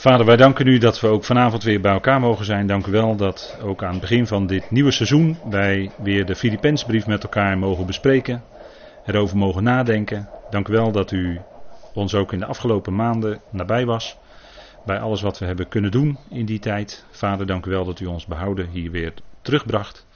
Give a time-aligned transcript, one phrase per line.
[0.00, 2.66] Vader, wij danken u dat we ook vanavond weer bij elkaar mogen zijn.
[2.66, 6.36] Dank u wel dat ook aan het begin van dit nieuwe seizoen wij weer de
[6.36, 8.42] Filipensbrief met elkaar mogen bespreken,
[9.06, 10.28] erover mogen nadenken.
[10.50, 11.40] Dank u wel dat u
[11.94, 14.16] ons ook in de afgelopen maanden nabij was
[14.84, 17.04] bij alles wat we hebben kunnen doen in die tijd.
[17.10, 19.12] Vader, dank u wel dat u ons behouden hier weer
[19.42, 20.06] terugbracht.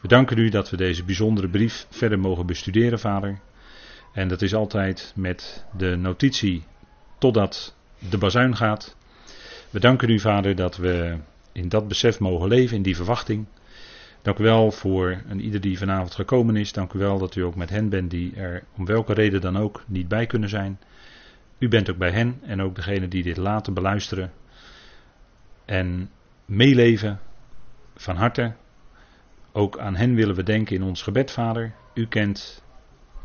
[0.00, 3.38] We danken u dat we deze bijzondere brief verder mogen bestuderen, Vader.
[4.12, 6.64] En dat is altijd met de notitie
[7.18, 8.96] totdat de bazuin gaat.
[9.70, 11.16] We danken u, Vader, dat we
[11.52, 13.46] in dat besef mogen leven, in die verwachting.
[14.22, 16.72] Dank u wel voor een ieder die vanavond gekomen is.
[16.72, 19.56] Dank u wel dat u ook met hen bent die er om welke reden dan
[19.56, 20.78] ook niet bij kunnen zijn.
[21.58, 24.32] U bent ook bij hen en ook degene die dit laten beluisteren.
[25.64, 26.10] En
[26.44, 27.20] meeleven
[27.94, 28.54] van harte.
[29.52, 31.74] Ook aan hen willen we denken in ons gebed, Vader.
[31.94, 32.62] U kent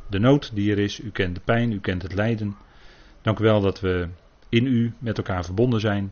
[0.10, 2.56] de nood die er is, u kent de pijn, u kent het lijden.
[3.22, 4.08] Dank u wel dat we
[4.50, 6.12] in u met elkaar verbonden zijn.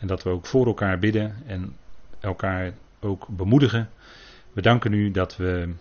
[0.00, 1.76] En dat we ook voor elkaar bidden en
[2.20, 3.90] elkaar ook bemoedigen.
[4.52, 5.72] We danken u dat we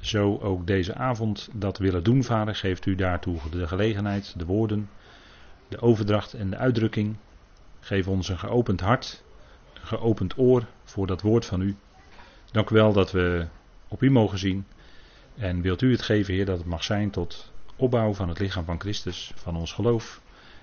[0.00, 2.54] zo ook deze avond dat willen doen, Vader.
[2.54, 4.90] Geeft u daartoe de gelegenheid, de woorden,
[5.68, 7.16] de overdracht en de uitdrukking.
[7.80, 9.22] Geef ons een geopend hart,
[9.74, 11.76] een geopend oor voor dat woord van u.
[12.50, 13.46] Dank u wel dat we
[13.88, 14.66] op u mogen zien.
[15.36, 18.64] En wilt u het geven, Heer, dat het mag zijn tot opbouw van het lichaam
[18.64, 20.20] van Christus, van ons geloof.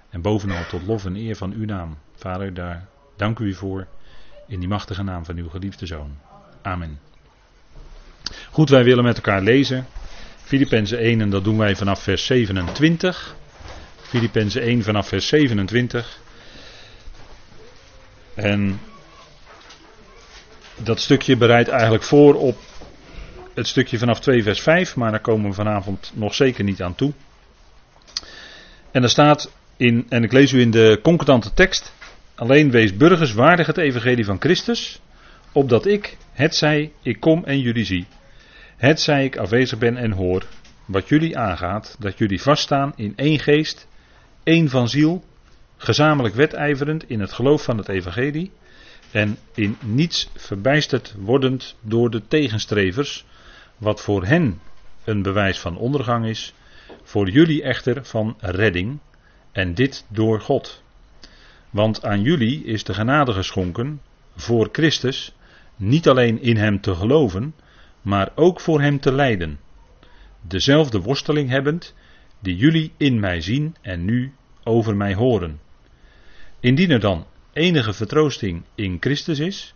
[0.10, 1.98] En bovenal tot lof en eer van uw naam.
[2.16, 3.88] Vader, daar dank u voor.
[4.48, 6.18] In die machtige naam van uw geliefde zoon.
[6.62, 7.00] Amen.
[8.52, 9.86] Goed, wij willen met elkaar lezen.
[10.44, 13.36] Filippenzen 1 en dat doen wij vanaf vers 27.
[14.02, 16.20] Filippenzen 1 vanaf vers 27.
[18.34, 18.80] En
[20.76, 22.58] dat stukje bereidt eigenlijk voor op
[23.54, 26.96] het stukje vanaf 2 vers 5, maar daar komen we vanavond nog zeker niet aan
[26.96, 27.14] toe.
[28.92, 31.94] En er staat in, en ik lees u in de concordante tekst,
[32.36, 35.02] alleen wees burgers waardig het evangelie van Christus,
[35.52, 38.06] opdat ik, het zij, ik kom en jullie zie,
[38.78, 40.46] het zij ik afwezig ben en hoor,
[40.86, 43.88] wat jullie aangaat, dat jullie vaststaan in één geest,
[44.44, 45.24] één van ziel,
[45.78, 48.52] gezamenlijk wedijverend in het geloof van het evangelie,
[49.12, 53.26] en in niets verbijsterd wordend door de tegenstrevers,
[53.78, 54.60] wat voor hen
[55.04, 56.54] een bewijs van ondergang is,
[57.04, 59.00] voor jullie echter van redding,
[59.52, 60.84] en dit door God.
[61.76, 64.02] Want aan jullie is de genade geschonken
[64.36, 65.36] voor Christus,
[65.76, 67.56] niet alleen in Hem te geloven,
[68.02, 69.60] maar ook voor Hem te lijden.
[70.42, 71.96] Dezelfde worsteling hebbend,
[72.40, 75.60] die jullie in mij zien en nu over mij horen.
[76.60, 79.74] Indien er dan enige vertroosting in Christus is,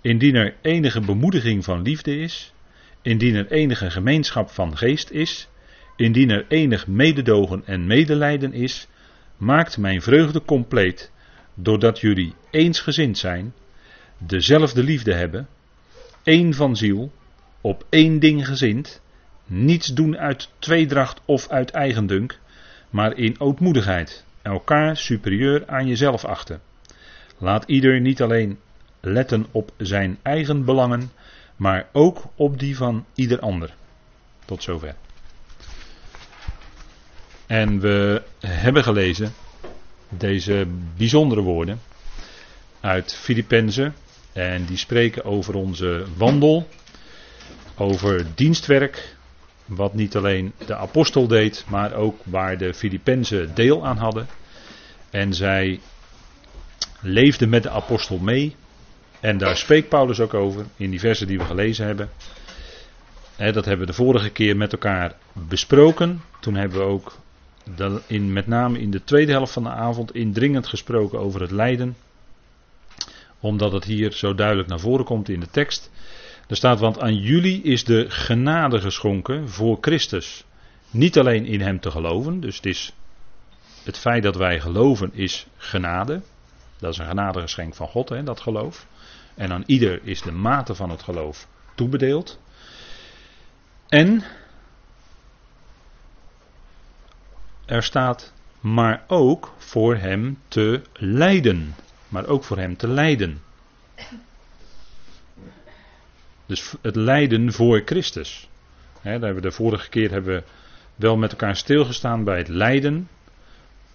[0.00, 2.52] indien er enige bemoediging van liefde is,
[3.00, 5.48] indien er enige gemeenschap van geest is,
[5.96, 8.88] indien er enig mededogen en medelijden is,
[9.36, 11.12] maakt mijn vreugde compleet,
[11.54, 13.54] doordat jullie eensgezind zijn,
[14.18, 15.48] dezelfde liefde hebben,
[16.22, 17.12] één van ziel,
[17.60, 19.00] op één ding gezind,
[19.46, 22.38] niets doen uit tweedracht of uit eigendunk,
[22.90, 26.60] maar in ootmoedigheid, elkaar superieur aan jezelf achten.
[27.38, 28.58] Laat ieder niet alleen
[29.00, 31.10] letten op zijn eigen belangen,
[31.56, 33.74] maar ook op die van ieder ander.
[34.44, 34.94] Tot zover.
[37.46, 39.32] En we hebben gelezen
[40.18, 41.80] deze bijzondere woorden
[42.80, 43.94] uit Filippenzen.
[44.32, 46.68] En die spreken over onze wandel,
[47.76, 49.16] over dienstwerk,
[49.64, 54.26] wat niet alleen de apostel deed, maar ook waar de Filippenzen deel aan hadden.
[55.10, 55.80] En zij
[57.00, 58.56] leefden met de apostel mee.
[59.20, 62.10] En daar spreekt Paulus ook over in die versen die we gelezen hebben.
[63.36, 66.22] dat hebben we de vorige keer met elkaar besproken.
[66.40, 67.12] Toen hebben we ook
[68.06, 71.96] in, met name in de tweede helft van de avond indringend gesproken over het lijden.
[73.40, 75.90] Omdat het hier zo duidelijk naar voren komt in de tekst.
[76.48, 80.44] Er staat, want aan jullie is de genade geschonken voor Christus.
[80.90, 82.92] Niet alleen in hem te geloven, dus het is
[83.84, 86.22] het feit dat wij geloven is genade.
[86.78, 88.86] Dat is een genadegeschenk van God, hè, dat geloof.
[89.34, 92.40] En aan ieder is de mate van het geloof toebedeeld.
[93.88, 94.22] En
[97.72, 101.74] er staat, maar ook voor hem te lijden.
[102.08, 103.42] Maar ook voor hem te lijden.
[106.46, 108.48] Dus het lijden voor Christus.
[109.02, 110.42] daar hebben we de vorige keer hebben we
[110.96, 113.08] wel met elkaar stilgestaan bij het lijden.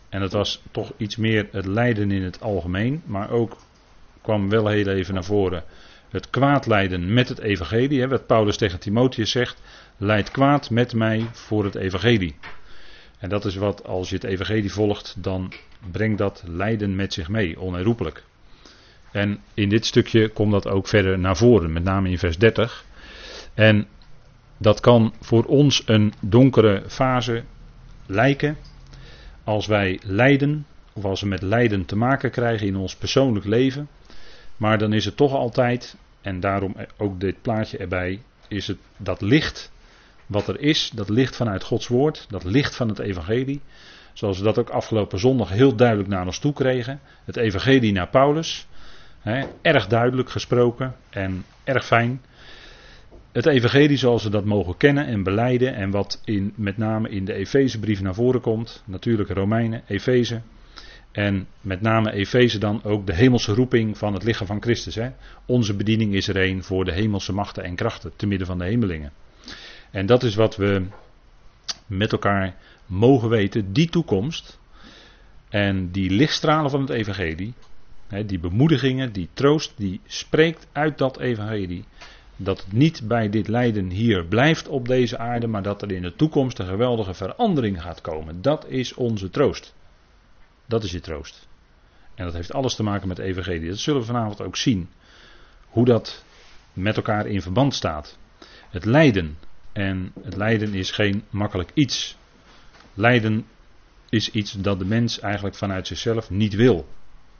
[0.09, 3.01] En dat was toch iets meer het lijden in het algemeen.
[3.05, 3.57] Maar ook
[4.21, 5.63] kwam wel heel even naar voren
[6.09, 8.07] het kwaad lijden met het evangelie.
[8.07, 9.61] wat Paulus tegen Timotheus zegt.
[9.97, 12.35] Leid kwaad met mij voor het evangelie.
[13.17, 15.53] En dat is wat, als je het evangelie volgt, dan
[15.91, 18.23] brengt dat lijden met zich mee, onherroepelijk.
[19.11, 22.85] En in dit stukje komt dat ook verder naar voren, met name in vers 30.
[23.53, 23.87] En
[24.57, 27.43] dat kan voor ons een donkere fase
[28.05, 28.57] lijken.
[29.43, 33.87] Als wij lijden, of als we met lijden te maken krijgen in ons persoonlijk leven.
[34.57, 39.21] Maar dan is het toch altijd, en daarom ook dit plaatje erbij, is het dat
[39.21, 39.71] licht
[40.27, 43.61] wat er is, dat licht vanuit Gods woord, dat licht van het evangelie.
[44.13, 46.99] Zoals we dat ook afgelopen zondag heel duidelijk naar ons toe kregen.
[47.25, 48.67] Het evangelie naar Paulus.
[49.61, 52.21] erg duidelijk gesproken en erg fijn.
[53.31, 57.25] Het evangelie zoals we dat mogen kennen en beleiden en wat in, met name in
[57.25, 58.83] de Efezebrief naar voren komt.
[58.85, 60.41] Natuurlijk Romeinen, Efeze.
[61.11, 64.95] En met name Efeze dan ook de hemelse roeping van het lichaam van Christus.
[64.95, 65.09] Hè.
[65.45, 68.65] Onze bediening is er een voor de hemelse machten en krachten te midden van de
[68.65, 69.11] hemelingen.
[69.91, 70.85] En dat is wat we
[71.85, 72.55] met elkaar
[72.85, 74.59] mogen weten, die toekomst
[75.49, 77.53] en die lichtstralen van het evangelie,
[78.25, 81.85] die bemoedigingen, die troost, die spreekt uit dat evangelie.
[82.35, 86.01] Dat het niet bij dit lijden hier blijft op deze aarde, maar dat er in
[86.01, 88.41] de toekomst een geweldige verandering gaat komen.
[88.41, 89.75] Dat is onze troost.
[90.65, 91.47] Dat is je troost.
[92.15, 93.69] En dat heeft alles te maken met evangelie.
[93.69, 94.89] Dat zullen we vanavond ook zien.
[95.67, 96.23] Hoe dat
[96.73, 98.17] met elkaar in verband staat.
[98.69, 99.37] Het lijden.
[99.77, 102.17] En het lijden is geen makkelijk iets.
[102.93, 103.45] Lijden
[104.09, 106.87] is iets dat de mens eigenlijk vanuit zichzelf niet wil.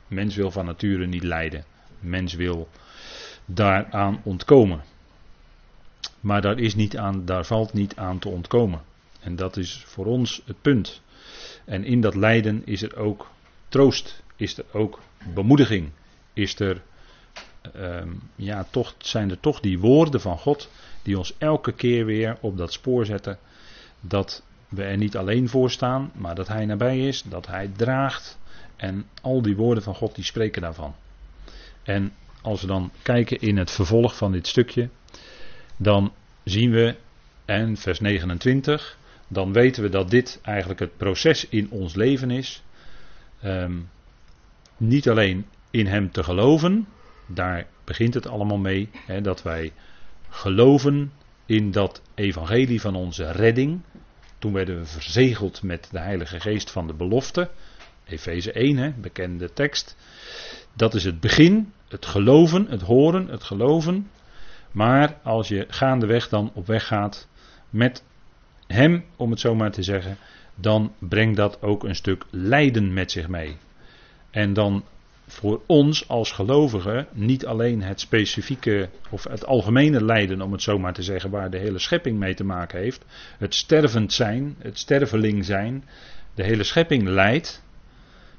[0.07, 1.66] Mens wil van nature niet lijden.
[2.00, 2.69] Mens wil
[3.45, 4.84] daaraan ontkomen.
[6.19, 8.81] Maar daar, is niet aan, daar valt niet aan te ontkomen.
[9.19, 11.01] En dat is voor ons het punt.
[11.66, 13.30] En in dat lijden is er ook
[13.69, 15.00] troost, is er ook
[15.34, 15.89] bemoediging,
[16.34, 16.81] is er,
[17.74, 20.69] ehm, ja, toch, zijn er toch die woorden van God
[21.07, 23.38] die ons elke keer weer op dat spoor zetten
[24.00, 28.39] dat we er niet alleen voor staan, maar dat Hij nabij is, dat Hij draagt
[28.75, 30.95] en al die woorden van God die spreken daarvan.
[31.83, 34.89] En als we dan kijken in het vervolg van dit stukje,
[35.77, 36.13] dan
[36.44, 36.95] zien we,
[37.45, 42.63] en vers 29, dan weten we dat dit eigenlijk het proces in ons leven is.
[43.42, 43.75] Ehm,
[44.77, 46.88] niet alleen in Hem te geloven,
[47.25, 49.71] daar begint het allemaal mee, hè, dat wij
[50.29, 51.12] geloven
[51.45, 53.81] in dat evangelie van onze redding.
[54.39, 57.50] Toen werden we verzegeld met de Heilige Geest van de belofte.
[58.06, 59.95] Efeze 1, hè, bekende tekst.
[60.74, 64.09] Dat is het begin, het geloven, het horen, het geloven.
[64.71, 67.27] Maar als je gaandeweg dan op weg gaat
[67.69, 68.03] met
[68.68, 70.18] Hem, om het zo maar te zeggen,
[70.56, 73.57] dan brengt dat ook een stuk lijden met zich mee.
[74.31, 74.83] En dan
[75.27, 80.79] voor ons als gelovigen niet alleen het specifieke of het algemene lijden, om het zo
[80.79, 83.06] maar te zeggen, waar de hele schepping mee te maken heeft.
[83.38, 85.83] Het stervend zijn, het sterveling zijn.
[86.33, 87.63] De hele schepping lijdt.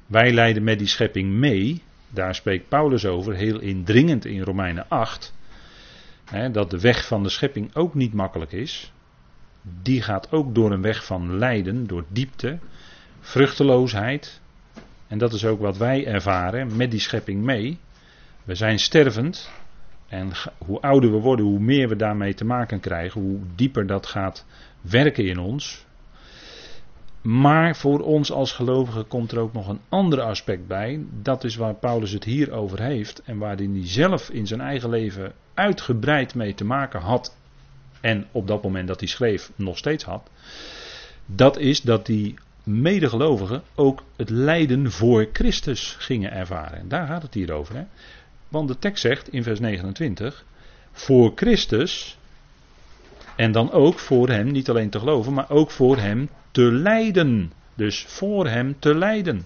[0.05, 1.83] Wij lijden met die schepping mee.
[2.09, 5.33] Daar spreekt Paulus over, heel indringend in Romeinen 8.
[6.25, 8.91] Hè, dat de weg van de schepping ook niet makkelijk is.
[9.81, 12.59] Die gaat ook door een weg van lijden, door diepte,
[13.19, 14.41] vruchteloosheid,
[15.09, 17.79] en dat is ook wat wij ervaren met die schepping mee.
[18.43, 19.51] We zijn stervend.
[20.07, 24.05] En hoe ouder we worden, hoe meer we daarmee te maken krijgen, hoe dieper dat
[24.05, 24.45] gaat
[24.81, 25.85] werken in ons.
[27.21, 31.05] Maar voor ons als gelovigen komt er ook nog een ander aspect bij.
[31.21, 33.21] Dat is waar Paulus het hier over heeft.
[33.25, 37.35] En waarin hij zelf in zijn eigen leven uitgebreid mee te maken had.
[38.01, 40.29] En op dat moment dat hij schreef nog steeds had.
[41.25, 46.89] Dat is dat hij medegelovigen ook het lijden voor Christus gingen ervaren.
[46.89, 47.75] Daar gaat het hier over.
[47.75, 47.83] Hè?
[48.47, 50.45] Want de tekst zegt in vers 29:
[50.91, 52.17] voor Christus.
[53.35, 57.51] En dan ook voor hem, niet alleen te geloven, maar ook voor hem te lijden.
[57.73, 59.45] Dus voor hem te lijden.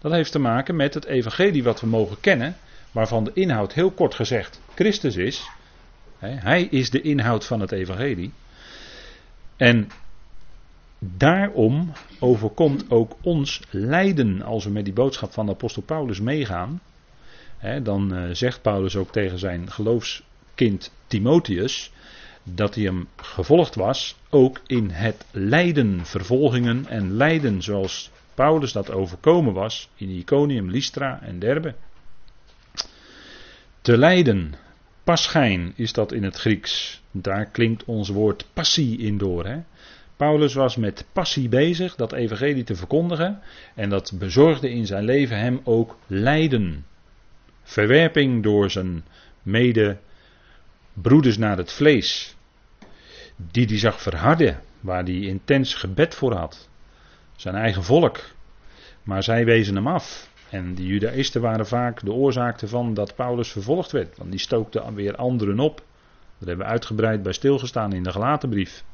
[0.00, 2.56] Dat heeft te maken met het evangelie wat we mogen kennen,
[2.92, 5.48] waarvan de inhoud heel kort gezegd Christus is.
[6.18, 8.32] Hij is de inhoud van het evangelie.
[9.56, 9.88] En
[11.04, 16.80] Daarom overkomt ook ons lijden als we met die boodschap van de apostel Paulus meegaan.
[17.82, 21.92] dan uh, zegt Paulus ook tegen zijn geloofskind Timotheus
[22.42, 28.90] dat hij hem gevolgd was, ook in het lijden, vervolgingen en lijden zoals Paulus dat
[28.90, 31.74] overkomen was in Iconium, Lystra en Derbe.
[33.80, 34.54] Te lijden,
[35.04, 37.02] paschijn is dat in het Grieks.
[37.10, 39.46] Daar klinkt ons woord passie in door.
[39.46, 39.60] Hè?
[40.22, 43.40] Paulus was met passie bezig dat evangelie te verkondigen
[43.74, 46.86] en dat bezorgde in zijn leven hem ook lijden.
[47.62, 49.04] Verwerping door zijn
[49.42, 52.36] medebroeders naar het vlees,
[53.36, 56.68] die hij zag verharden, waar hij intens gebed voor had.
[57.36, 58.20] zijn eigen volk.
[59.02, 60.30] Maar zij wezen hem af.
[60.50, 64.18] En die Judaïsten waren vaak de oorzaak ervan dat Paulus vervolgd werd.
[64.18, 65.76] Want die stookte weer anderen op.
[65.76, 68.84] Daar hebben we uitgebreid bij stilgestaan in de gelaten brief.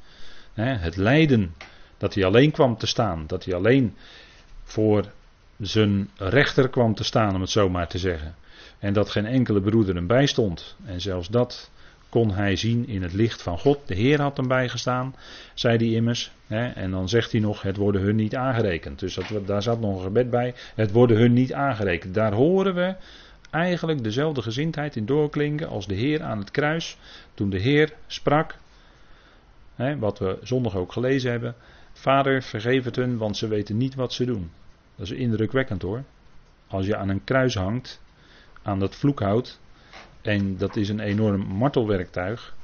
[0.67, 1.55] Het lijden
[1.99, 3.25] dat hij alleen kwam te staan.
[3.27, 3.95] Dat hij alleen
[4.65, 5.05] voor
[5.59, 8.35] zijn rechter kwam te staan, om het zo maar te zeggen.
[8.79, 10.77] En dat geen enkele broeder hem bijstond.
[10.85, 11.71] En zelfs dat
[12.09, 13.79] kon hij zien in het licht van God.
[13.87, 15.15] De Heer had hem bijgestaan,
[15.55, 16.31] zei hij immers.
[16.47, 18.99] Hè, en dan zegt hij nog, het worden hun niet aangerekend.
[18.99, 22.15] Dus dat, daar zat nog een gebed bij, het worden hun niet aangerekend.
[22.15, 22.95] Daar horen we
[23.51, 26.97] eigenlijk dezelfde gezindheid in doorklinken als de Heer aan het kruis.
[27.35, 28.55] Toen de Heer sprak,
[29.79, 31.55] hè, wat we zondag ook gelezen hebben.
[31.93, 34.51] Vader, vergeef het hun, want ze weten niet wat ze doen.
[34.97, 36.05] Dat is indrukwekkend hoor.
[36.67, 38.01] Als je aan een kruis hangt,
[38.63, 39.61] aan dat vloekhout,
[40.23, 42.57] en dat is een enorm martelwerktuig,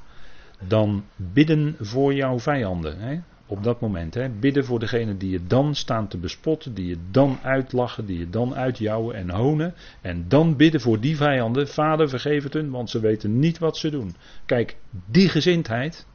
[0.68, 2.99] dan bidden voor jouw vijanden.
[2.99, 3.21] Hè?
[3.47, 4.14] Op dat moment.
[4.14, 4.28] Hè?
[4.28, 8.30] Bidden voor degene die je dan staan te bespotten, die je dan uitlachen, die je
[8.30, 9.75] dan uitjouwen en honen.
[10.00, 11.68] En dan bidden voor die vijanden.
[11.68, 14.14] Vader, vergeef het hun, want ze weten niet wat ze doen.
[14.47, 16.06] Kijk, die gezindheid,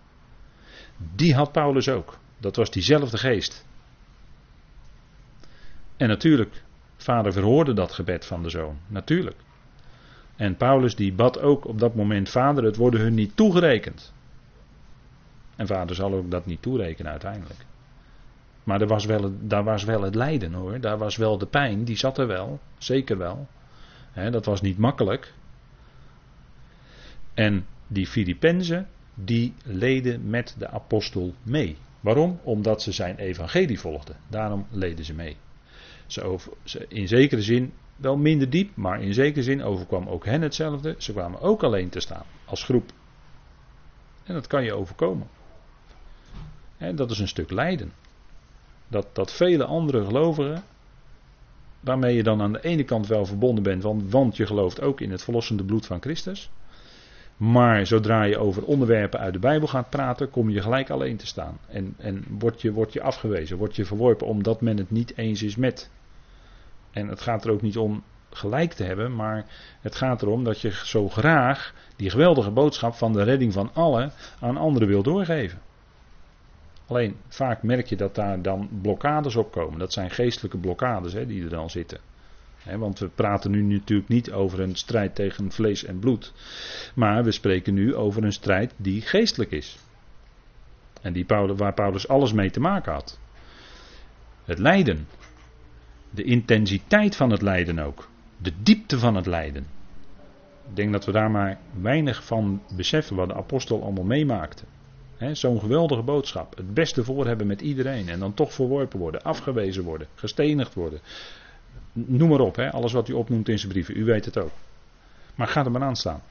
[1.16, 2.18] die had Paulus ook.
[2.38, 3.66] Dat was diezelfde geest.
[5.98, 6.64] En natuurlijk,
[6.98, 8.78] vader verhoorde dat gebed van de zoon.
[8.88, 9.38] Natuurlijk.
[10.36, 14.14] En Paulus die bad ook op dat moment, vader, het worden hun niet toegerekend.
[15.56, 17.66] En vader zal ook dat niet toerekenen uiteindelijk.
[18.64, 20.80] Maar er was wel, daar was wel het lijden hoor.
[20.80, 22.60] Daar was wel de pijn, die zat er wel.
[22.78, 23.48] Zeker wel.
[24.14, 25.34] dat was niet makkelijk.
[27.34, 28.88] En die Filippenzen,
[29.24, 31.78] die leden met de apostel mee.
[32.00, 32.40] Waarom?
[32.44, 34.16] Omdat ze zijn evangelie volgden.
[34.28, 35.38] Daarom leden ze mee.
[36.08, 40.96] Ze in zekere zin wel minder diep, maar in zekere zin overkwam ook hen hetzelfde.
[40.98, 42.92] Ze kwamen ook alleen te staan, als groep.
[44.24, 45.28] En dat kan je overkomen.
[46.78, 47.94] En dat is een stuk lijden.
[48.88, 50.64] Dat, dat vele andere gelovigen,
[51.80, 55.02] waarmee je dan aan de ene kant wel verbonden bent, want, want je gelooft ook
[55.02, 56.50] in het verlossende bloed van Christus.
[57.40, 61.28] Maar zodra je over onderwerpen uit de Bijbel gaat praten, kom je gelijk alleen te
[61.28, 61.58] staan.
[61.68, 65.44] En, en word, je, word je afgewezen, word je verworpen omdat men het niet eens
[65.44, 65.90] is met.
[66.92, 69.46] En het gaat er ook niet om gelijk te hebben, maar
[69.82, 74.12] het gaat erom dat je zo graag die geweldige boodschap van de redding van allen
[74.40, 75.60] aan anderen wil doorgeven.
[76.88, 79.80] Alleen vaak merk je dat daar dan blokkades op komen.
[79.80, 82.00] Dat zijn geestelijke blokkades hè, die er dan zitten.
[82.64, 86.34] Want we praten nu natuurlijk niet over een strijd tegen vlees en bloed.
[86.96, 89.78] Maar we spreken nu over een strijd die geestelijk is.
[91.02, 91.26] En die
[91.56, 93.20] waar Paulus alles mee te maken had.
[94.46, 95.08] Het lijden.
[96.10, 98.10] De intensiteit van het lijden ook.
[98.38, 99.66] De diepte van het lijden.
[100.70, 104.64] Ik denk dat we daar maar weinig van beseffen wat de apostel allemaal meemaakte.
[105.32, 106.58] Zo'n geweldige boodschap.
[106.58, 108.10] Het beste voor hebben met iedereen.
[108.10, 111.00] En dan toch verworpen worden, afgewezen worden, gestenigd worden.
[111.94, 113.98] Noem maar op, he, alles wat u opnoemt in zijn brieven.
[113.98, 114.52] U weet het ook.
[115.36, 116.22] Maar ga er maar aan staan.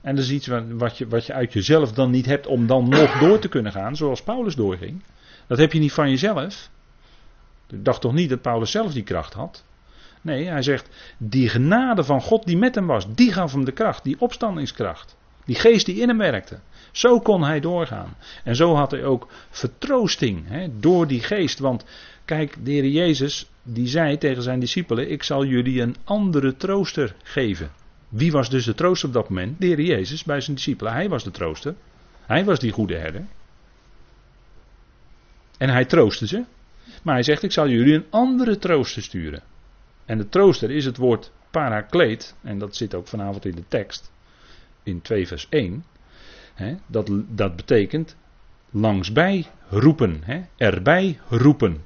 [0.00, 2.88] En dat is iets wat je, wat je uit jezelf dan niet hebt om dan
[2.88, 5.02] nog door te kunnen gaan, zoals Paulus doorging.
[5.46, 6.70] Dat heb je niet van jezelf.
[7.70, 9.64] Ik dacht toch niet dat Paulus zelf die kracht had?
[10.20, 10.88] Nee, hij zegt,
[11.18, 15.16] die genade van God die met hem was, die gaf hem de kracht, die opstandingskracht.
[15.44, 16.58] Die geest die in hem werkte.
[16.92, 18.16] Zo kon hij doorgaan.
[18.44, 21.58] En zo had hij ook vertroosting hè, door die geest.
[21.58, 21.84] Want
[22.24, 27.14] kijk, de Heer Jezus, die zei tegen zijn discipelen, ik zal jullie een andere trooster
[27.22, 27.70] geven.
[28.08, 29.60] Wie was dus de trooster op dat moment?
[29.60, 30.92] De Heer Jezus bij zijn discipelen.
[30.92, 31.74] Hij was de trooster.
[32.26, 33.24] Hij was die goede herder.
[35.58, 36.44] En hij troostte ze.
[37.02, 39.42] Maar hij zegt: Ik zal jullie een andere trooster sturen.
[40.04, 42.34] En de trooster is het woord parakleet.
[42.42, 44.12] En dat zit ook vanavond in de tekst.
[44.82, 45.84] In 2 vers 1.
[46.86, 48.16] dat, dat betekent
[48.70, 50.22] langsbij roepen.
[50.56, 51.82] erbij roepen.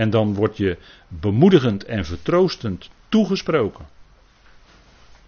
[0.00, 0.76] En dan word je
[1.08, 3.86] bemoedigend en vertroostend toegesproken.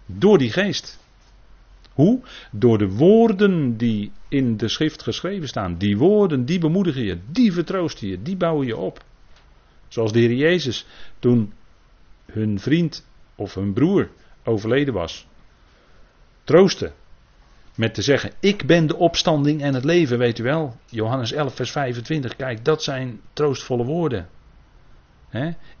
[0.05, 0.99] Door die geest.
[1.93, 2.21] Hoe?
[2.51, 5.77] Door de woorden die in de schrift geschreven staan.
[5.77, 9.03] Die woorden, die bemoedigen je, die vertroosten je, die bouwen je op.
[9.87, 10.85] Zoals de Heer Jezus
[11.19, 11.53] toen
[12.25, 14.09] hun vriend of hun broer
[14.43, 15.27] overleden was.
[16.43, 16.93] Troosten.
[17.75, 20.77] Met te zeggen, ik ben de opstanding en het leven, weet u wel.
[20.89, 24.29] Johannes 11, vers 25, kijk, dat zijn troostvolle woorden.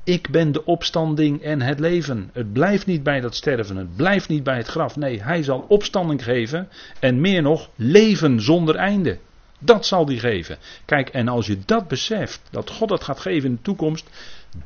[0.03, 2.29] Ik ben de opstanding en het leven.
[2.33, 4.95] Het blijft niet bij dat sterven, het blijft niet bij het graf.
[4.95, 6.69] Nee, hij zal opstanding geven
[6.99, 9.19] en meer nog, leven zonder einde.
[9.59, 10.57] Dat zal hij geven.
[10.85, 14.09] Kijk, en als je dat beseft, dat God dat gaat geven in de toekomst,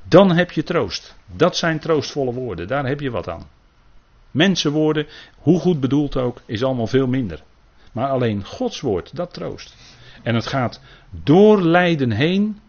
[0.04, 1.16] dan heb je troost.
[1.36, 3.48] Dat zijn troostvolle woorden, daar heb je wat aan.
[4.32, 7.44] Mensenwoorden, hoe goed bedoeld ook, is allemaal veel minder.
[7.92, 9.76] Maar alleen Gods woord, dat troost.
[10.24, 12.60] En het gaat door lijden heen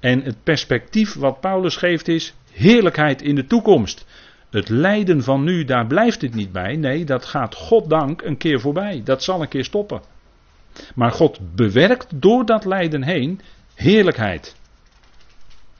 [0.00, 4.06] En het perspectief wat Paulus geeft is heerlijkheid in de toekomst.
[4.50, 6.76] Het lijden van nu, daar blijft het niet bij.
[6.76, 9.00] Nee, dat gaat goddank een keer voorbij.
[9.04, 10.00] Dat zal een keer stoppen.
[10.94, 13.40] Maar God bewerkt door dat lijden heen
[13.74, 14.56] heerlijkheid.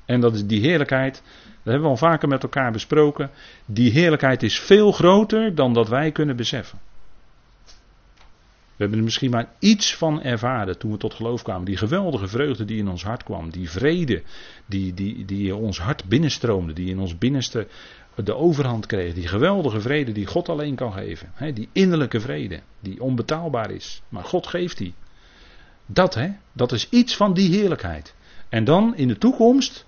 [0.04, 3.30] En dat is die heerlijkheid, dat hebben we al vaker met elkaar besproken.
[3.66, 6.78] Die heerlijkheid is veel groter dan dat wij kunnen beseffen.
[8.76, 11.64] We hebben er misschien maar iets van ervaren toen we tot geloof kwamen.
[11.64, 13.50] Die geweldige vreugde die in ons hart kwam.
[13.50, 14.23] Die vrede
[14.66, 16.73] die, die, die ons hart binnenstroomde.
[16.73, 17.66] Die in ons binnenste
[18.14, 19.14] de overhand kreeg.
[19.14, 21.33] Die geweldige vrede die God alleen kan geven.
[21.54, 22.61] die innerlijke vrede.
[22.80, 24.02] Die onbetaalbaar is.
[24.09, 24.95] Maar God geeft die.
[25.87, 28.14] Dat hè, dat is iets van die heerlijkheid.
[28.49, 29.87] En dan in de toekomst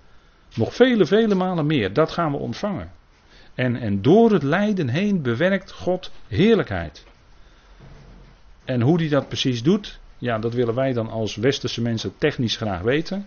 [0.55, 1.93] nog vele, vele malen meer.
[1.93, 2.91] Dat gaan we ontvangen.
[3.55, 7.05] En, en door het lijden heen bewerkt God heerlijkheid.
[8.69, 12.57] En hoe die dat precies doet, ja, dat willen wij dan als westerse mensen technisch
[12.57, 13.27] graag weten.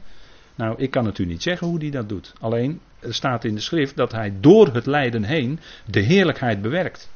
[0.55, 2.33] Nou, ik kan het u niet zeggen hoe die dat doet.
[2.39, 7.11] Alleen, er staat in de schrift dat hij door het lijden heen de heerlijkheid bewerkt.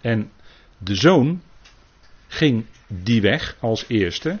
[0.00, 0.30] En
[0.78, 1.42] de zoon
[2.26, 4.38] ging die weg als eerste.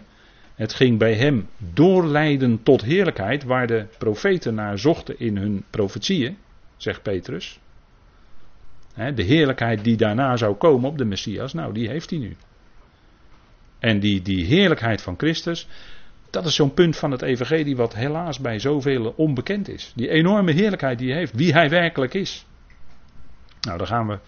[0.54, 5.64] Het ging bij hem door lijden tot heerlijkheid, waar de profeten naar zochten in hun
[5.70, 6.36] profetieën,
[6.76, 7.58] zegt Petrus.
[9.14, 12.36] De heerlijkheid die daarna zou komen op de Messias, nou die heeft hij nu.
[13.78, 15.68] En die, die heerlijkheid van Christus,
[16.30, 19.92] dat is zo'n punt van het evangelie wat helaas bij zoveel onbekend is.
[19.96, 22.46] Die enorme heerlijkheid die hij heeft, wie hij werkelijk is.
[23.60, 24.18] Nou, daar gaan we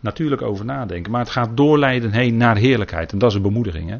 [0.00, 1.12] natuurlijk over nadenken.
[1.12, 3.12] Maar het gaat doorleiden heen naar heerlijkheid.
[3.12, 3.90] En dat is een bemoediging.
[3.90, 3.98] Hè?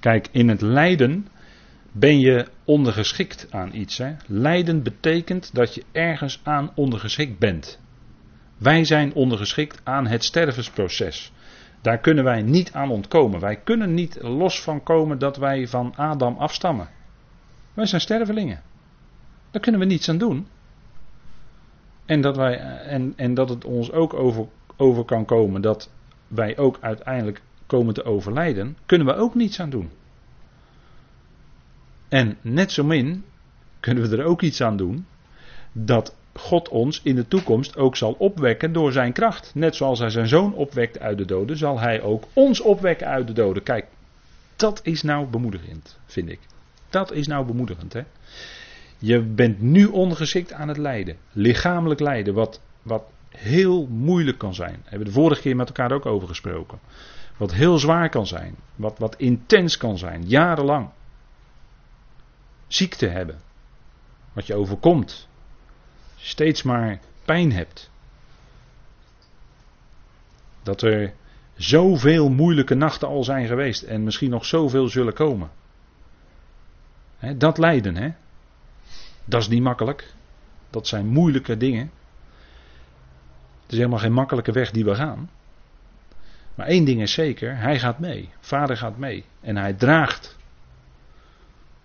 [0.00, 1.28] Kijk, in het lijden
[1.92, 3.98] ben je ondergeschikt aan iets.
[3.98, 4.14] Hè?
[4.26, 7.80] Lijden betekent dat je ergens aan ondergeschikt bent.
[8.58, 11.32] Wij zijn ondergeschikt aan het stervensproces.
[11.80, 13.40] Daar kunnen wij niet aan ontkomen.
[13.40, 16.88] Wij kunnen niet los van komen dat wij van Adam afstammen.
[17.74, 18.62] Wij zijn stervelingen.
[19.50, 20.46] Daar kunnen we niets aan doen.
[22.04, 25.90] En dat, wij, en, en dat het ons ook over, over kan komen dat
[26.28, 29.90] wij ook uiteindelijk komen te overlijden, kunnen we ook niets aan doen.
[32.08, 33.24] En net zo min
[33.80, 35.06] kunnen we er ook iets aan doen
[35.72, 39.50] dat God ons in de toekomst ook zal opwekken door zijn kracht.
[39.54, 43.26] Net zoals hij zijn zoon opwekt uit de doden, zal hij ook ons opwekken uit
[43.26, 43.62] de doden.
[43.62, 43.86] Kijk,
[44.56, 46.40] dat is nou bemoedigend, vind ik.
[46.88, 48.02] Dat is nou bemoedigend, hè.
[48.98, 51.16] Je bent nu ongeschikt aan het lijden.
[51.32, 54.72] Lichamelijk lijden, wat, wat heel moeilijk kan zijn.
[54.72, 56.78] Daar hebben we de vorige keer met elkaar ook over gesproken.
[57.36, 58.56] Wat heel zwaar kan zijn.
[58.76, 60.88] Wat, wat intens kan zijn, jarenlang.
[62.66, 63.40] Ziekte hebben.
[64.32, 65.28] Wat je overkomt
[66.26, 67.90] steeds maar pijn hebt.
[70.62, 71.12] Dat er
[71.54, 75.50] zoveel moeilijke nachten al zijn geweest en misschien nog zoveel zullen komen.
[77.36, 78.10] dat lijden, hè?
[79.24, 80.14] Dat is niet makkelijk.
[80.70, 81.90] Dat zijn moeilijke dingen.
[83.62, 85.30] Het is helemaal geen makkelijke weg die we gaan.
[86.54, 88.30] Maar één ding is zeker, hij gaat mee.
[88.40, 89.24] Vader gaat mee.
[89.40, 90.36] En hij draagt.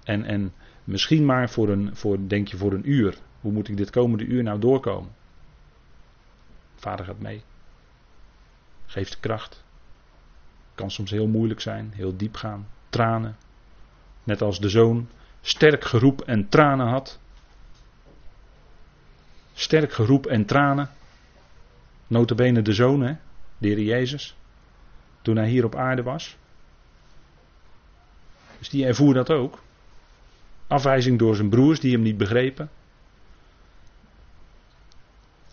[0.04, 3.18] En, en misschien maar voor een, voor, denk je, voor een uur.
[3.42, 5.12] Hoe moet ik dit komende uur nou doorkomen?
[6.76, 7.44] Vader gaat mee.
[8.86, 9.64] Geeft kracht.
[10.76, 12.68] Kan soms heel moeilijk zijn, heel diep gaan.
[12.90, 13.38] Tranen.
[14.24, 15.10] Net als de zoon
[15.42, 17.20] sterk geroep en tranen had.
[19.54, 20.90] Sterk geroep en tranen.
[22.08, 23.16] Notabene de zoon, hè,
[23.58, 24.36] de heer Jezus.
[25.22, 26.38] Toen hij hier op aarde was.
[28.58, 29.60] Dus die ervoer dat ook.
[30.68, 32.70] Afwijzing door zijn broers die hem niet begrepen.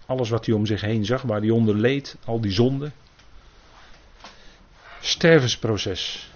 [0.08, 2.92] Alles wat hij om zich heen zag, waar hij onder leed, al die zonden.
[5.00, 6.30] Stervensproces.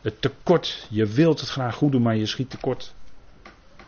[0.00, 0.86] Het tekort.
[0.90, 2.94] Je wilt het graag goed doen, maar je schiet tekort.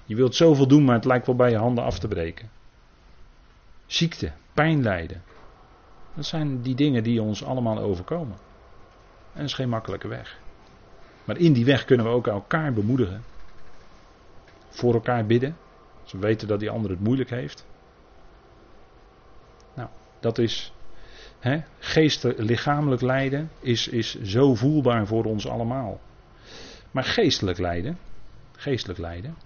[0.05, 2.51] Je wilt zoveel doen, maar het lijkt wel bij je handen af te breken.
[3.87, 5.23] Ziekte, pijn lijden.
[6.15, 8.37] Dat zijn die dingen die ons allemaal overkomen.
[9.33, 10.39] En dat is geen makkelijke weg.
[11.25, 13.25] Maar in die weg kunnen we ook elkaar bemoedigen.
[14.69, 15.57] Voor elkaar bidden.
[16.11, 17.67] We weten dat die ander het moeilijk heeft.
[20.27, 20.73] Dat is
[21.39, 26.01] hè, geestelijk, lichamelijk lijden is, is zo voelbaar voor ons allemaal.
[26.91, 27.99] Maar geestelijk lijden,
[28.57, 29.37] geestelijk lijden,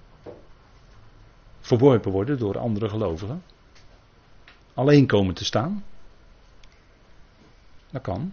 [1.61, 3.43] verworpen worden door andere gelovigen,
[4.75, 5.85] alleen komen te staan,
[7.91, 8.33] dat kan.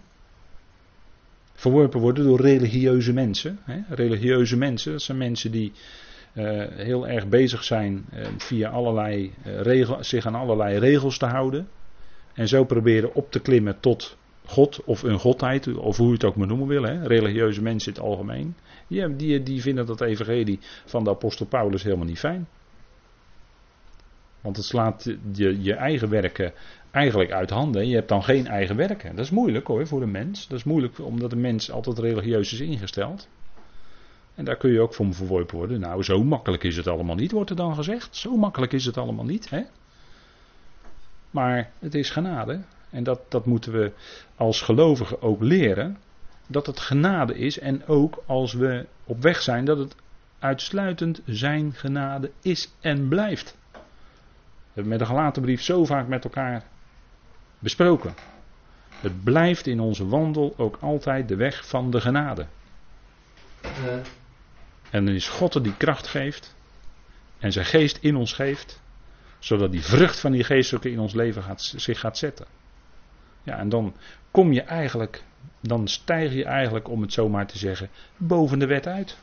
[1.54, 3.60] Verworpen worden door religieuze mensen.
[3.64, 3.96] Hè.
[3.96, 5.72] Religieuze mensen, dat zijn mensen die
[6.34, 11.26] uh, heel erg bezig zijn uh, via allerlei uh, regel, zich aan allerlei regels te
[11.26, 11.68] houden.
[12.38, 16.24] En zo proberen op te klimmen tot God of een godheid, of hoe je het
[16.24, 18.56] ook maar noemen wil, hè, religieuze mensen in het algemeen,
[18.88, 22.48] die, die, die vinden dat evangelie van de apostel Paulus helemaal niet fijn.
[24.42, 26.54] Want het slaat je, je eigen werken
[26.92, 27.88] eigenlijk uit handen.
[27.88, 29.16] Je hebt dan geen eigen werken.
[29.16, 30.48] Dat is moeilijk hoor voor een mens.
[30.48, 33.28] Dat is moeilijk omdat een mens altijd religieus is ingesteld.
[34.36, 35.80] En daar kun je ook voor verworpen worden.
[35.80, 38.16] Nou, zo makkelijk is het allemaal niet, wordt er dan gezegd.
[38.16, 39.50] Zo makkelijk is het allemaal niet.
[39.50, 39.62] Hè?
[41.32, 42.62] Maar het is genade.
[42.90, 43.92] En dat, dat moeten we
[44.36, 45.98] als gelovigen ook leren.
[46.48, 47.60] Dat het genade is.
[47.60, 49.96] En ook als we op weg zijn, dat het
[50.40, 53.58] uitsluitend zijn genade is en blijft.
[53.72, 53.80] We
[54.74, 56.64] hebben met de gelaten brief zo vaak met elkaar
[57.60, 58.16] besproken.
[59.00, 62.46] Het blijft in onze wandel ook altijd de weg van de genade.
[64.90, 66.56] En dan is God die kracht geeft.
[67.40, 68.82] En zijn geest in ons geeft.
[69.40, 72.46] Zodat die vrucht van die geestelijke in ons leven gaat, zich gaat zetten.
[73.44, 73.96] Ja, en dan
[74.32, 75.24] kom je eigenlijk,
[75.62, 79.18] dan stijg je eigenlijk, om het zo maar te zeggen, boven de wet uit.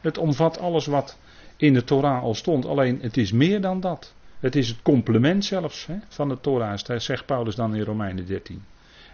[0.00, 1.18] Het omvat alles wat
[1.56, 4.14] in de Torah al stond, alleen het is meer dan dat.
[4.38, 8.64] Het is het complement zelfs hè, van de Torah, zegt Paulus dan in Romeinen 13.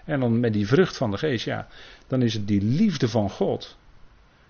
[0.05, 1.67] En dan met die vrucht van de geest, ja,
[2.07, 3.77] dan is het die liefde van God,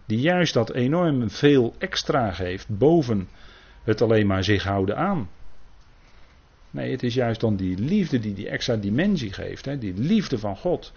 [0.05, 3.29] die juist dat enorm veel extra geeft boven
[3.83, 5.29] het alleen maar zich houden aan.
[6.70, 10.38] Nee, het is juist dan die liefde die die extra dimensie geeft, hè, die liefde
[10.38, 10.92] van God.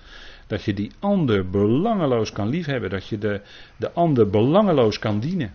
[0.48, 3.42] Dat je die ander belangeloos kan liefhebben, dat je de,
[3.78, 5.54] de ander belangeloos kan dienen.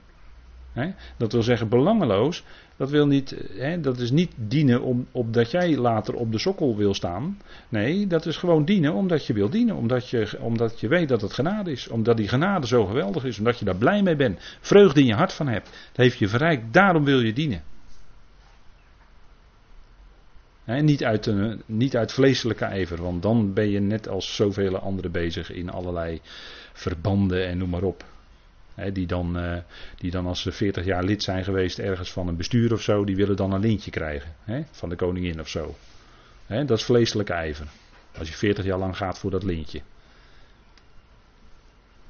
[1.17, 2.45] Dat wil zeggen belangeloos.
[2.77, 3.37] Dat, wil niet,
[3.81, 7.39] dat is niet dienen om, opdat jij later op de sokkel wil staan.
[7.69, 9.77] Nee, dat is gewoon dienen omdat je wil dienen.
[9.77, 11.89] Omdat je, omdat je weet dat het genade is.
[11.89, 13.39] Omdat die genade zo geweldig is.
[13.39, 14.59] Omdat je daar blij mee bent.
[14.61, 15.65] Vreugde in je hart van hebt.
[15.67, 16.73] Dat heeft je verrijkt.
[16.73, 17.63] Daarom wil je dienen.
[20.65, 21.33] Niet, uit,
[21.67, 23.03] niet uit vleeselijke ijver.
[23.03, 26.21] Want dan ben je net als zoveel anderen bezig in allerlei
[26.73, 28.05] verbanden en noem maar op
[28.93, 29.59] die, dan, uh,
[29.97, 33.05] die dan als ze 40 jaar lid zijn geweest ergens van een bestuur of zo,
[33.05, 34.35] die willen dan een lintje krijgen
[34.71, 35.75] van de koningin of zo.
[36.47, 37.67] dat is vleeselijke ijver.
[38.19, 39.81] Als je 40 jaar lang gaat voor dat lintje.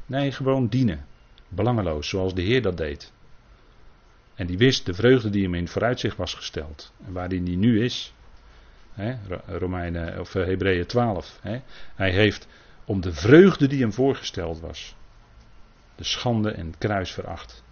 [0.06, 1.06] Nee, gewoon dienen.
[1.48, 3.12] Belangeloos, zoals de Heer dat deed.
[4.34, 6.92] En die wist de vreugde die hem in vooruitzicht was gesteld.
[7.06, 8.14] En waarin hij nu is.
[9.46, 11.38] Romeinen of eh, Hebreeën 12.
[11.94, 12.46] Hij heeft
[12.84, 14.94] om de vreugde die hem voorgesteld was
[15.94, 17.62] de schande en het kruis veracht.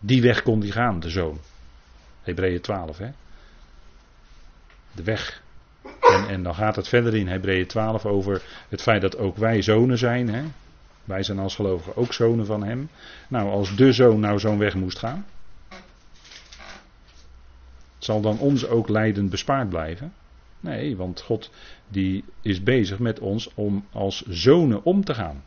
[0.00, 1.38] Die weg kon hij gaan, de zoon.
[2.22, 3.10] Hebreeën 12, hè.
[4.92, 5.42] De weg.
[6.00, 9.62] En, en dan gaat het verder in Hebreeën 12 over het feit dat ook wij
[9.62, 10.44] zonen zijn, hè.
[11.04, 12.88] Wij zijn als gelovigen ook zonen van hem.
[13.28, 15.26] Nou, als de zoon nou zo'n weg moest gaan,
[17.98, 20.12] zal dan ons ook lijden bespaard blijven?
[20.64, 21.50] Nee, want God
[21.88, 25.44] die is bezig met ons om als zonen om te gaan.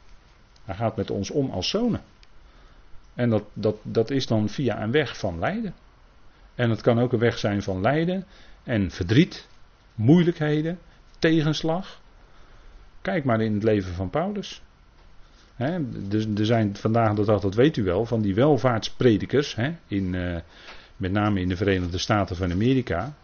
[0.64, 2.02] Hij gaat met ons om als zonen.
[3.14, 5.74] En dat, dat, dat is dan via een weg van lijden.
[6.56, 8.26] En het kan ook een weg zijn van lijden
[8.64, 9.48] en verdriet,
[9.96, 10.80] moeilijkheden,
[11.20, 12.02] tegenslag.
[13.02, 14.62] Kijk maar in het leven van Paulus.
[16.08, 20.14] Dus er zijn vandaag de dag, dat weet u wel, van die welvaartspredikers, he, in,
[20.14, 20.38] uh,
[20.98, 23.16] met name in de Verenigde Staten van Amerika,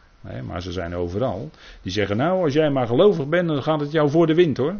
[0.45, 1.49] maar ze zijn overal,
[1.81, 4.57] die zeggen nou als jij maar gelovig bent dan gaat het jou voor de wind
[4.57, 4.75] hoor.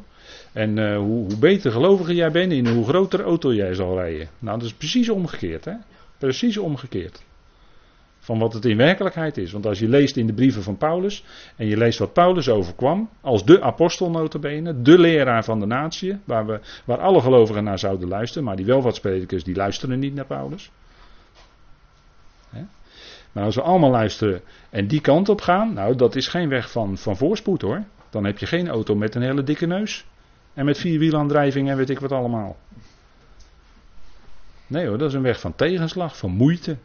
[0.54, 4.30] En uh, hoe, hoe, beter geloviger jij bent, in hoe grotere auto jij zal rijden.
[4.40, 5.74] Nou, dat is precies omgekeerd, hè?
[6.18, 7.24] Precies omgekeerd.
[8.20, 9.52] Van wat het in werkelijkheid is.
[9.52, 11.24] Want als je leest in de brieven van Paulus.
[11.56, 13.10] en je leest wat Paulus overkwam.
[13.22, 14.12] als de apostel
[14.84, 16.18] de leraar van de natie.
[16.24, 18.44] Waar, we, waar alle gelovigen naar zouden luisteren.
[18.44, 20.72] maar die welvaartspredikers die luisteren niet naar Paulus.
[23.34, 25.74] Maar als we allemaal luisteren en die kant op gaan.
[25.74, 27.84] nou, dat is geen weg van, van voorspoed hoor.
[28.10, 30.06] Dan heb je geen auto met een hele dikke neus.
[30.54, 32.58] En met vierwielaandrijving en weet ik wat allemaal.
[34.68, 36.78] Nee hoor, dat is een weg van tegenslag, van moeite.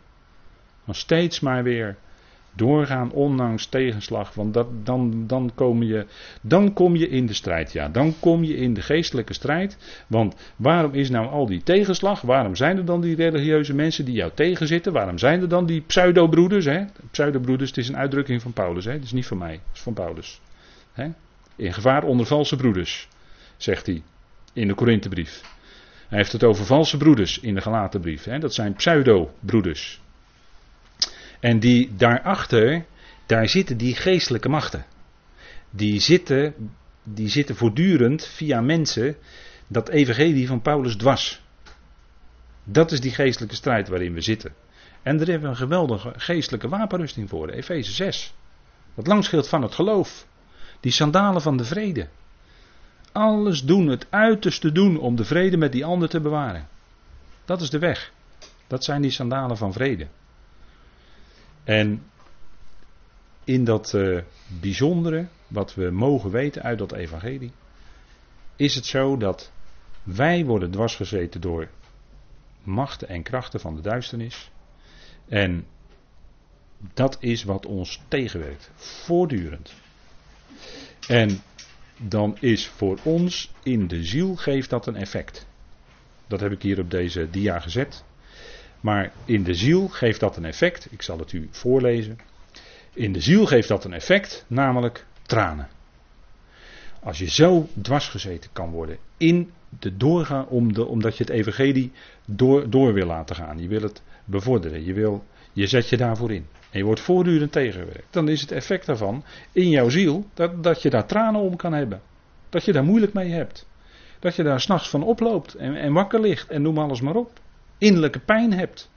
[0.85, 1.97] Van steeds maar weer
[2.55, 4.35] doorgaan ondanks tegenslag.
[4.35, 6.07] Want dat, dan, dan, kom je,
[6.41, 7.73] dan kom je in de strijd.
[7.73, 10.03] Ja, dan kom je in de geestelijke strijd.
[10.07, 12.21] Want waarom is nou al die tegenslag?
[12.21, 14.93] Waarom zijn er dan die religieuze mensen die jou tegenzitten?
[14.93, 16.65] Waarom zijn er dan die pseudobroeders?
[16.65, 16.85] Hè?
[17.11, 18.85] Pseudobroeders, het is een uitdrukking van Paulus.
[18.85, 18.93] Hè?
[18.93, 20.41] Het is niet van mij, het is van Paulus.
[20.93, 21.09] Hè?
[21.57, 23.09] In gevaar onder valse broeders
[23.57, 24.03] zegt hij
[24.53, 25.43] in de Korinthebrief.
[26.09, 28.25] Hij heeft het over valse broeders in de gelaten brief.
[28.25, 28.39] Hè?
[28.39, 30.01] Dat zijn pseudo-broeders.
[31.41, 32.85] En die daarachter,
[33.27, 34.87] daar zitten die geestelijke machten.
[35.71, 36.55] Die zitten,
[37.03, 39.17] die zitten voortdurend via mensen
[39.67, 41.41] dat evangelie van Paulus dwars.
[42.65, 44.55] Dat is die geestelijke strijd waarin we zitten.
[45.03, 48.35] En daar hebben we een geweldige geestelijke wapenrusting voor, Efeze 6.
[48.95, 50.27] Dat langschild van het geloof.
[50.81, 52.09] Die sandalen van de vrede.
[53.13, 56.69] Alles doen, het uiterste doen om de vrede met die ander te bewaren.
[57.45, 58.13] Dat is de weg.
[58.67, 60.07] Dat zijn die sandalen van vrede.
[61.69, 62.03] En
[63.45, 64.23] in dat uh,
[64.61, 67.53] bijzondere, wat we mogen weten uit dat evangelie,
[68.57, 69.53] is het zo dat
[70.03, 71.69] wij worden dwarsgezeten door
[72.63, 74.51] machten en krachten van de duisternis.
[75.29, 75.67] En
[76.95, 79.75] dat is wat ons tegenwerkt, voortdurend.
[81.09, 81.43] En
[81.97, 85.47] dan is voor ons in de ziel geeft dat een effect.
[86.27, 88.05] Dat heb ik hier op deze dia gezet.
[88.81, 90.89] Maar in de ziel geeft dat een effect.
[90.91, 92.19] Ik zal het u voorlezen.
[92.93, 95.69] In de ziel geeft dat een effect, namelijk tranen.
[97.01, 101.93] Als je zo dwarsgezeten kan worden in de doorgaan, om de, omdat je het evangelie
[102.25, 103.59] door, door wil laten gaan.
[103.63, 104.85] Je wil het bevorderen.
[104.85, 106.47] Je, wil, je zet je daarvoor in.
[106.71, 108.07] En je wordt voortdurend tegengewerkt.
[108.11, 111.73] Dan is het effect daarvan in jouw ziel dat, dat je daar tranen om kan
[111.73, 112.01] hebben.
[112.49, 113.67] Dat je daar moeilijk mee hebt.
[114.19, 117.41] Dat je daar s'nachts van oploopt en, en wakker ligt en noem alles maar op.
[117.79, 118.91] Innerlijke pijn hebt.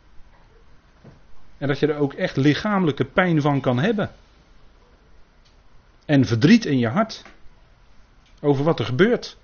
[1.57, 4.11] En dat je er ook echt lichamelijke pijn van kan hebben.
[6.05, 7.23] En verdriet in je hart.
[8.41, 9.37] Over wat er gebeurt.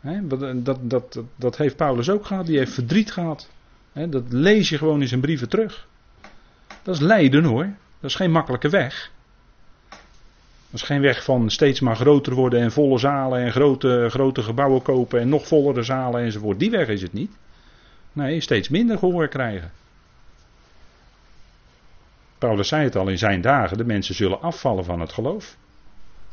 [0.00, 2.46] dat, dat, dat, dat heeft Paulus ook gehad.
[2.46, 3.50] Die heeft verdriet gehad.
[3.92, 5.86] dat lees je gewoon in zijn brieven terug.
[6.82, 7.64] Dat is lijden hoor.
[8.00, 9.12] Dat is geen makkelijke weg.
[10.74, 14.42] Dat is geen weg van steeds maar groter worden en volle zalen en grote, grote
[14.42, 16.58] gebouwen kopen en nog vollere zalen enzovoort.
[16.58, 17.30] Die weg is het niet.
[18.12, 19.72] Nee, steeds minder gehoor krijgen.
[22.38, 25.56] Paulus zei het al in zijn dagen, de mensen zullen afvallen van het geloof.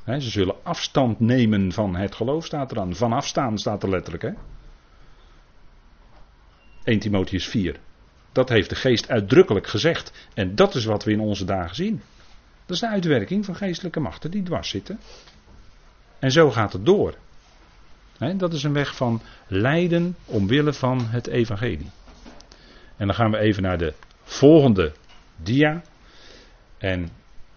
[0.05, 2.95] ze zullen afstand nemen van het geloof, staat er dan.
[2.95, 4.23] Van afstaan staat er letterlijk.
[4.23, 4.31] Hè?
[6.83, 7.79] 1 Timotheus 4.
[8.31, 10.27] Dat heeft de geest uitdrukkelijk gezegd.
[10.33, 12.01] En dat is wat we in onze dagen zien.
[12.71, 14.99] Dat is de uitwerking van geestelijke machten die dwars zitten.
[16.19, 17.15] En zo gaat het door.
[18.37, 21.89] dat is een weg van lijden omwille van het evangelie.
[22.97, 24.91] En dan gaan we even naar de volgende
[25.35, 25.81] dia.
[26.77, 27.09] En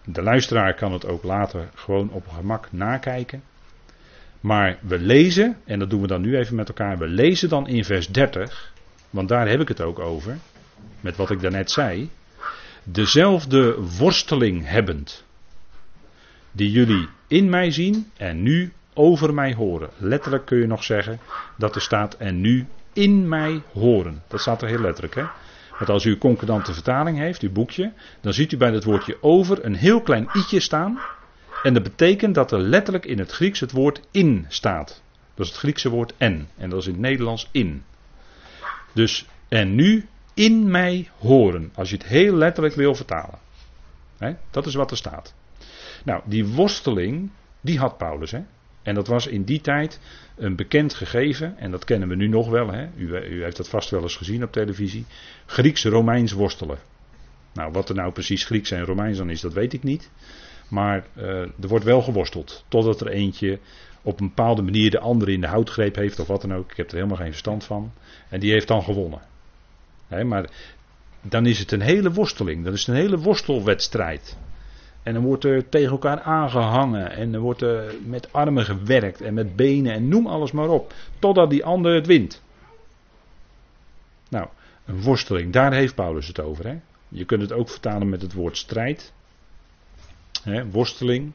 [0.04, 3.42] de luisteraar kan het ook later gewoon op gemak nakijken.
[4.40, 7.68] Maar we lezen, en dat doen we dan nu even met elkaar, we lezen dan
[7.68, 8.72] in vers 30,
[9.10, 10.38] want daar heb ik het ook over
[11.00, 12.10] met wat ik daarnet zei,
[12.84, 15.24] dezelfde worsteling hebbend,
[16.52, 19.90] die jullie in mij zien en nu over mij horen.
[19.96, 21.18] Letterlijk kun je nog zeggen
[21.56, 24.22] dat er staat en nu in mij horen.
[24.28, 25.24] Dat staat er heel letterlijk, hè?
[25.78, 29.16] Want als u een concordante vertaling heeft, uw boekje, dan ziet u bij het woordje
[29.20, 30.98] over een heel klein i'tje staan.
[31.62, 35.02] En dat betekent dat er letterlijk in het Grieks het woord in staat.
[35.34, 36.48] Dat is het Griekse woord en.
[36.56, 37.82] En dat is in het Nederlands in.
[38.92, 41.70] Dus en nu in mij horen.
[41.74, 43.38] Als je het heel letterlijk wil vertalen.
[44.50, 45.34] dat is wat er staat.
[46.04, 48.34] Nou, die worsteling, die had Paulus.
[48.82, 50.00] En dat was in die tijd
[50.36, 52.74] een bekend gegeven, en dat kennen we nu nog wel.
[52.96, 55.06] U, u heeft dat vast wel eens gezien op televisie.
[55.46, 56.78] Grieks-Romeins worstelen.
[57.52, 60.10] Nou, wat er nou precies Grieks en Romeins dan is, dat weet ik niet.
[60.68, 62.64] Maar uh, er wordt wel geworsteld.
[62.68, 63.58] Totdat er eentje
[64.02, 66.70] op een bepaalde manier de andere in de houtgreep heeft of wat dan ook.
[66.70, 67.92] Ik heb er helemaal geen verstand van.
[68.28, 69.20] En die heeft dan gewonnen
[70.08, 70.50] maar
[71.20, 72.64] dan is het een hele worsteling.
[72.64, 74.36] Dan is het een hele worstelwedstrijd.
[75.02, 77.10] En dan wordt er tegen elkaar aangehangen.
[77.10, 79.20] En er wordt er met armen gewerkt.
[79.20, 79.92] En met benen.
[79.92, 80.94] En noem alles maar op.
[81.18, 82.42] Totdat die ander het wint.
[84.28, 84.48] Nou,
[84.84, 85.52] een worsteling.
[85.52, 86.80] Daar heeft Paulus het over.
[87.08, 89.12] Je kunt het ook vertalen met het woord strijd.
[90.70, 91.32] Worsteling.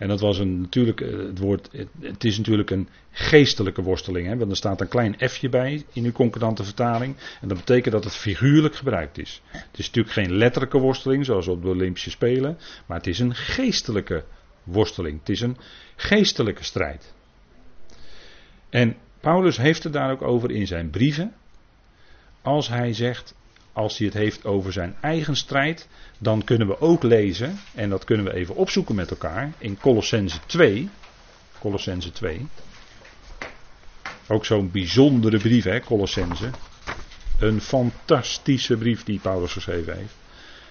[0.00, 1.68] En dat was een, natuurlijk, eh, het, woord,
[2.00, 4.26] het, is natuurlijk een geestelijke worsteling.
[4.26, 7.16] Hè, want er staat een klein f'je bij in uw concordante vertaling.
[7.40, 9.42] En dat betekent dat het figuurlijk gebruikt is.
[9.46, 12.58] Het is natuurlijk geen letterlijke worsteling zoals op de Olympische Spelen.
[12.86, 14.24] Maar het is een geestelijke
[14.62, 15.18] worsteling.
[15.18, 15.56] Het is een
[15.96, 17.14] geestelijke strijd.
[18.70, 21.34] En Paulus heeft het daar ook over in zijn brieven.
[22.42, 23.34] Als hij zegt,
[23.72, 28.04] als hij het heeft over zijn eigen strijd, dan kunnen we ook lezen, en dat
[28.04, 30.88] kunnen we even opzoeken met elkaar, in Colossense 2.
[31.58, 32.46] Colossense 2.
[34.28, 36.50] Ook zo'n bijzondere brief, hè, Colossense.
[37.38, 40.14] Een fantastische brief die Paulus geschreven heeft.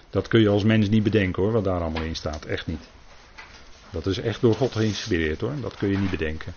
[0.10, 2.46] Dat kun je als mens niet bedenken hoor, wat daar allemaal in staat.
[2.46, 2.88] Echt niet.
[3.90, 6.54] Dat is echt door God geïnspireerd hoor, dat kun je niet bedenken.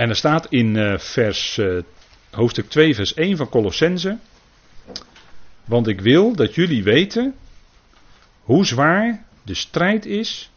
[0.00, 1.82] En er staat in uh, vers, uh,
[2.30, 4.18] hoofdstuk 2, vers 1 van Colossense.
[5.64, 7.34] Want ik wil dat jullie weten
[8.42, 10.50] hoe zwaar de strijd is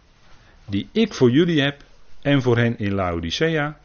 [0.66, 1.84] die ik voor jullie heb
[2.22, 3.78] en voor hen in Laodicea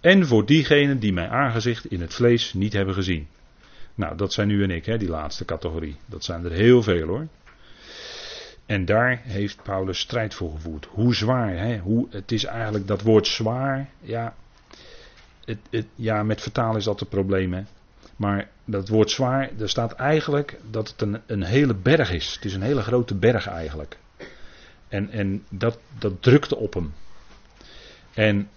[0.00, 3.28] en voor diegenen die mijn aangezicht in het vlees niet hebben gezien,
[3.94, 5.96] Nou, dat zijn u en ik, hè, die laatste categorie.
[6.06, 7.26] Dat zijn er heel veel hoor.
[8.66, 10.86] En daar heeft Paulus strijd voor gevoerd.
[10.90, 11.78] Hoe zwaar, hè?
[11.78, 13.88] Hoe, het is eigenlijk dat woord zwaar.
[14.00, 14.34] Ja,
[15.44, 17.52] het, het, ja, met vertalen is dat het probleem.
[17.52, 17.62] Hè?
[18.16, 22.34] Maar dat woord zwaar, er staat eigenlijk dat het een, een hele berg is.
[22.34, 23.98] Het is een hele grote berg eigenlijk.
[24.88, 26.92] En, en dat, dat drukte op hem.
[28.14, 28.48] En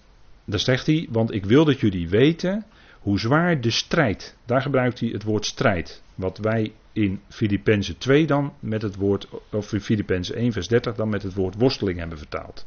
[0.46, 2.66] dan zegt hij, want ik wil dat jullie weten
[3.00, 4.36] hoe zwaar de strijd.
[4.46, 6.02] Daar gebruikt hij het woord strijd.
[6.16, 10.96] Wat wij in Filippenzen 2 dan met het woord, of in Filippenzen 1 vers 30
[10.96, 12.66] dan met het woord worsteling hebben vertaald.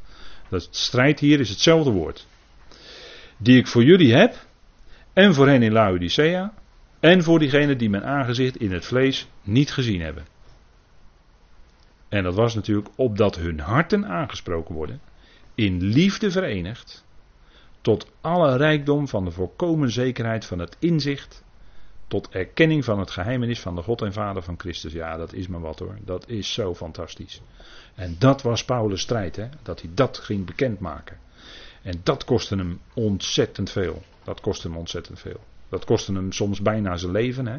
[0.48, 2.26] Dat strijd hier is hetzelfde woord.
[3.36, 4.46] Die ik voor jullie heb,
[5.12, 6.52] en voor hen in Laodicea,
[7.00, 10.26] en voor diegenen die mijn aangezicht in het vlees niet gezien hebben.
[12.08, 15.00] En dat was natuurlijk opdat hun harten aangesproken worden,
[15.54, 17.04] in liefde verenigd,
[17.80, 21.44] tot alle rijkdom van de volkomen zekerheid van het inzicht,
[22.08, 24.92] tot erkenning van het geheimenis van de God en Vader van Christus.
[24.92, 25.98] Ja, dat is maar wat hoor.
[26.04, 27.40] Dat is zo fantastisch.
[27.94, 29.48] En dat was Paulus' strijd, hè?
[29.62, 31.18] dat hij dat ging bekendmaken.
[31.86, 34.02] En dat kostte hem ontzettend veel.
[34.24, 35.40] Dat kostte hem ontzettend veel.
[35.68, 37.46] Dat kostte hem soms bijna zijn leven.
[37.46, 37.56] Hè?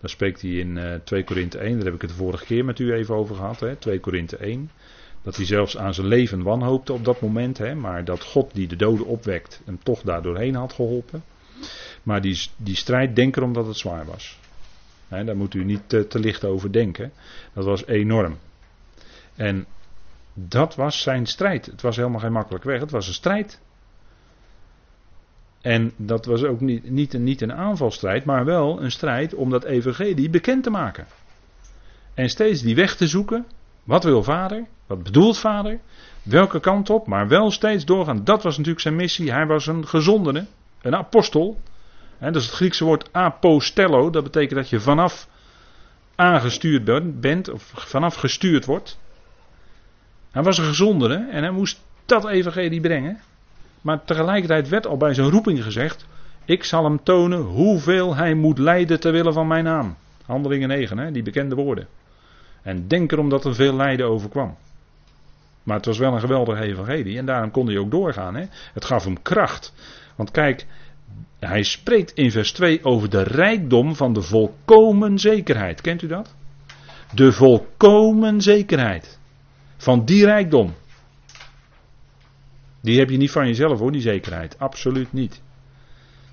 [0.00, 2.64] Dan spreekt hij in uh, 2 Korinthe 1, daar heb ik het de vorige keer
[2.64, 3.60] met u even over gehad.
[3.60, 3.76] Hè?
[3.76, 4.70] 2 Korinthe 1.
[5.22, 7.58] Dat hij zelfs aan zijn leven wanhoopte op dat moment.
[7.58, 7.74] Hè?
[7.74, 11.24] Maar dat God die de doden opwekt hem toch daardoorheen had geholpen.
[12.02, 14.38] Maar die, die strijd, denk erom dat het zwaar was.
[15.08, 17.12] He, daar moet u niet te, te, licht over denken.
[17.52, 18.38] Dat was enorm.
[19.34, 19.66] En
[20.48, 21.66] dat was zijn strijd.
[21.66, 22.80] Het was helemaal geen makkelijke weg.
[22.80, 23.60] Het was een strijd.
[25.60, 29.50] En dat was ook niet, niet, een, niet een aanvalstrijd, maar wel een strijd om
[29.50, 31.06] dat evangelie bekend te maken.
[32.14, 33.46] En steeds die weg te zoeken.
[33.84, 34.66] Wat wil vader?
[34.86, 35.80] Wat bedoelt vader?
[36.22, 37.06] Welke kant op?
[37.06, 38.24] Maar wel steeds doorgaan.
[38.24, 39.32] Dat was natuurlijk zijn missie.
[39.32, 40.46] Hij was een gezondene,
[40.82, 41.60] een apostel.
[42.18, 44.10] dat is het Griekse woord apostello.
[44.10, 45.28] Dat betekent dat je vanaf
[46.14, 46.84] aangestuurd
[47.20, 48.98] bent, of vanaf gestuurd wordt.
[50.30, 53.20] Hij was een gezondene en hij moest dat evangelie brengen.
[53.80, 56.06] Maar tegelijkertijd werd al bij zijn roeping gezegd:
[56.44, 59.96] Ik zal hem tonen hoeveel hij moet lijden ter wille van mijn naam.
[60.26, 61.86] Handelingen 9, hè, die bekende woorden.
[62.62, 64.56] En denk erom dat er veel lijden overkwam.
[65.62, 68.34] Maar het was wel een geweldige evangelie en daarom kon hij ook doorgaan.
[68.34, 68.44] Hè.
[68.74, 69.72] Het gaf hem kracht.
[70.16, 70.66] Want kijk,
[71.38, 75.80] hij spreekt in vers 2 over de rijkdom van de volkomen zekerheid.
[75.80, 76.34] Kent u dat?
[77.14, 79.19] De volkomen zekerheid.
[79.80, 80.74] Van die rijkdom.
[82.80, 84.58] Die heb je niet van jezelf hoor, die zekerheid.
[84.58, 85.42] Absoluut niet.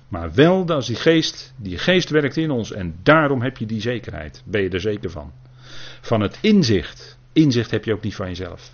[0.08, 3.80] Maar wel als die geest, die geest werkt in ons en daarom heb je die
[3.80, 4.42] zekerheid.
[4.46, 5.32] Ben je er zeker van.
[6.00, 7.18] Van het inzicht.
[7.32, 8.72] Inzicht heb je ook niet van jezelf.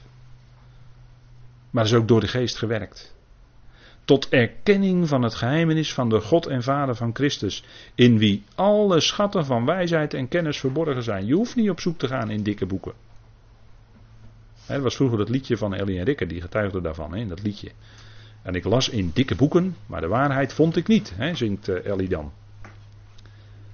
[1.70, 3.14] Maar dat is ook door de geest gewerkt.
[4.04, 7.64] Tot erkenning van het geheimenis van de God en Vader van Christus.
[7.94, 11.26] In wie alle schatten van wijsheid en kennis verborgen zijn.
[11.26, 12.92] Je hoeft niet op zoek te gaan in dikke boeken.
[14.66, 17.70] Was vroeger het liedje van Ellie en Rikke, die getuigde daarvan, in dat liedje.
[18.42, 21.86] En ik las in dikke boeken, maar de waarheid vond ik niet, hè, zingt eh,
[21.86, 22.32] Ellie dan.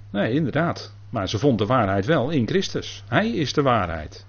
[0.09, 0.93] Nee, inderdaad.
[1.09, 3.03] Maar ze vond de waarheid wel in Christus.
[3.07, 4.25] Hij is de waarheid.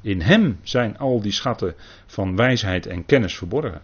[0.00, 1.74] In hem zijn al die schatten
[2.06, 3.82] van wijsheid en kennis verborgen.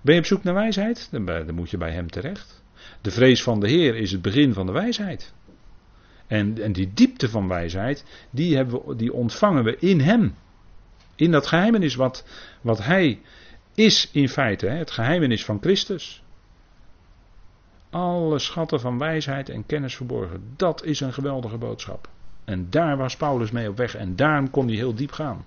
[0.00, 1.08] Ben je op zoek naar wijsheid?
[1.10, 2.62] Dan, moet je bij hem terecht.
[3.00, 5.32] De vrees van de Heer is het begin van de wijsheid.
[6.26, 10.34] En, en die diepte van wijsheid, die, we, die ontvangen we in hem.
[11.20, 12.24] In dat geheimenis wat,
[12.60, 13.20] wat hij
[13.74, 16.22] is in feite, het geheimenis van Christus.
[17.90, 20.52] Alle schatten van wijsheid en kennis verborgen.
[20.56, 22.08] Dat is een geweldige boodschap.
[22.44, 25.44] En daar was Paulus mee op weg en daarom kon hij heel diep gaan.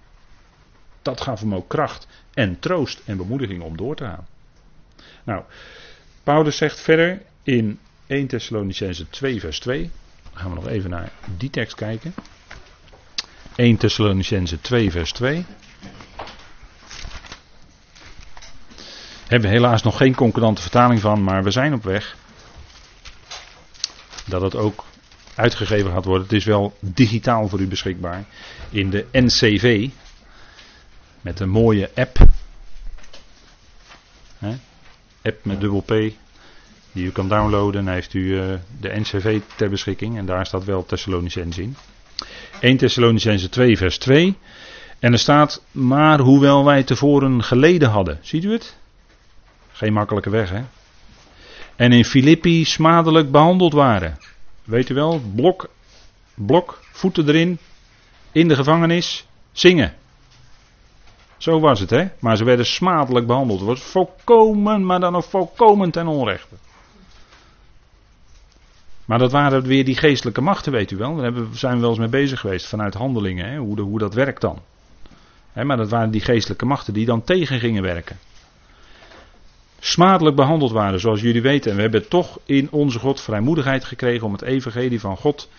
[1.01, 4.27] Dat gaf hem ook kracht en troost en bemoediging om door te gaan.
[5.23, 5.43] Nou,
[6.23, 9.91] Paulus zegt verder in 1 Thessalonicense 2 vers 2.
[10.23, 12.13] Dan gaan we nog even naar die tekst kijken.
[13.55, 15.45] 1 Thessalonicense 2 vers 2.
[19.27, 22.15] Hebben we helaas nog geen concurrente vertaling van, maar we zijn op weg.
[24.25, 24.83] Dat het ook
[25.35, 26.23] uitgegeven gaat worden.
[26.23, 28.23] Het is wel digitaal voor u beschikbaar.
[28.69, 29.89] In de NCV.
[31.21, 32.17] Met een mooie app.
[35.21, 35.89] App met dubbel P.
[36.91, 37.85] Die u kan downloaden.
[37.85, 40.17] Dan heeft u uh, de NCV ter beschikking.
[40.17, 41.75] En daar staat wel Thessalonicense in.
[42.59, 44.37] 1 Thessalonicense 2 vers 2.
[44.99, 48.19] En er staat, maar hoewel wij tevoren geleden hadden.
[48.21, 48.77] Ziet u het?
[49.71, 50.61] Geen makkelijke weg, hè?
[51.75, 54.17] En in Filippi smadelijk behandeld waren.
[54.63, 55.69] Weet u wel, blok,
[56.33, 57.57] blok, voeten erin,
[58.31, 59.93] in de gevangenis, zingen.
[61.37, 62.07] Zo was het, hè?
[62.19, 63.59] Maar ze werden smadelijk behandeld.
[63.59, 66.55] Het was volkomen, maar dan ook volkomen ten onrechte.
[69.05, 71.15] Maar dat waren weer die geestelijke machten, weet u wel.
[71.15, 73.57] Daar zijn we wel eens mee bezig geweest vanuit handelingen, hè?
[73.57, 74.61] Hoe, hoe dat werkt dan.
[75.51, 78.17] Hè, maar dat waren die geestelijke machten die dan tegen gingen werken.
[79.79, 81.69] Smadelijk behandeld waren, zoals jullie weten.
[81.69, 85.49] En we hebben toch in onze God vrijmoedigheid gekregen om het evangelie van God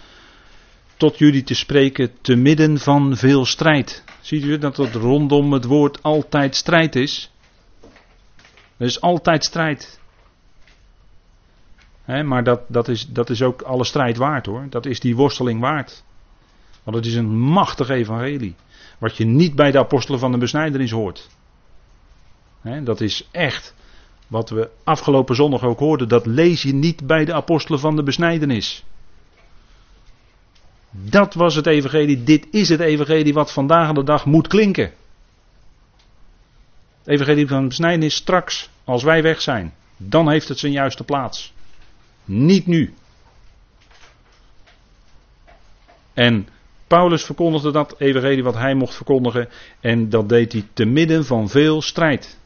[0.97, 4.05] tot jullie te spreken te midden van veel strijd.
[4.21, 7.31] Ziet u dat het rondom het woord altijd strijd is?
[8.77, 10.01] Er is altijd strijd.
[12.05, 14.67] Maar dat, dat, is, dat is ook alle strijd waard hoor.
[14.71, 16.05] Dat is die worsteling waard.
[16.83, 18.55] Want het is een machtig evangelie.
[18.99, 21.29] Wat je niet bij de apostelen van de besnijdenis hoort.
[22.83, 23.75] dat is echt
[24.27, 26.09] wat we afgelopen zondag ook hoorden.
[26.09, 28.85] Dat lees je niet bij de apostelen van de besnijdenis.
[30.91, 32.25] Dat was het evangelie.
[32.25, 34.93] Dit is het evangelie wat vandaag aan de dag moet klinken.
[36.99, 39.75] Het evangelie van de besnijdenis straks, als wij weg zijn.
[39.97, 41.54] Dan heeft het zijn juiste plaats.
[42.25, 42.95] Niet nu.
[46.15, 46.49] En
[46.87, 49.49] Paulus verkondigde dat evangelie wat hij mocht verkondigen.
[49.81, 52.39] En dat deed hij te midden van veel strijd.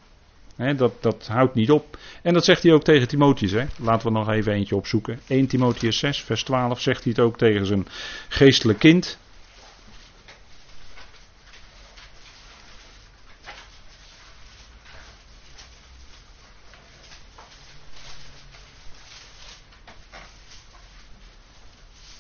[0.76, 1.99] dat, dat houdt niet op.
[2.22, 3.53] En dat zegt hij ook tegen Timotheus.
[3.53, 3.64] He.
[3.76, 5.20] Laten we nog even eentje opzoeken.
[5.26, 7.87] 1 Timotheus 6, vers 12 zegt hij het ook tegen zijn
[8.29, 9.18] geestelijk kind.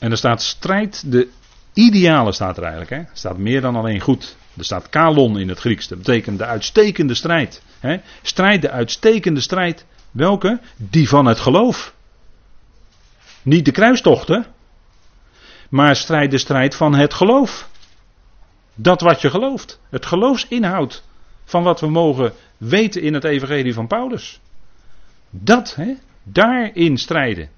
[0.08, 1.28] En er staat strijd, de
[1.72, 2.90] ideale staat er eigenlijk.
[2.90, 2.96] Hè?
[2.96, 4.36] Er staat meer dan alleen goed.
[4.56, 5.88] Er staat kalon in het Grieks.
[5.88, 7.62] Dat betekent de uitstekende strijd.
[7.80, 8.00] Hè?
[8.22, 9.84] Strijd, de uitstekende strijd.
[10.10, 10.60] Welke?
[10.76, 11.94] Die van het geloof.
[13.42, 14.46] Niet de kruistochten.
[15.70, 17.68] Maar strijd de strijd van het geloof.
[18.74, 19.80] Dat wat je gelooft.
[19.90, 21.02] Het geloofsinhoud
[21.44, 24.40] van wat we mogen weten in het evangelie van Paulus.
[25.30, 25.94] Dat, hè?
[26.22, 27.50] daarin strijden.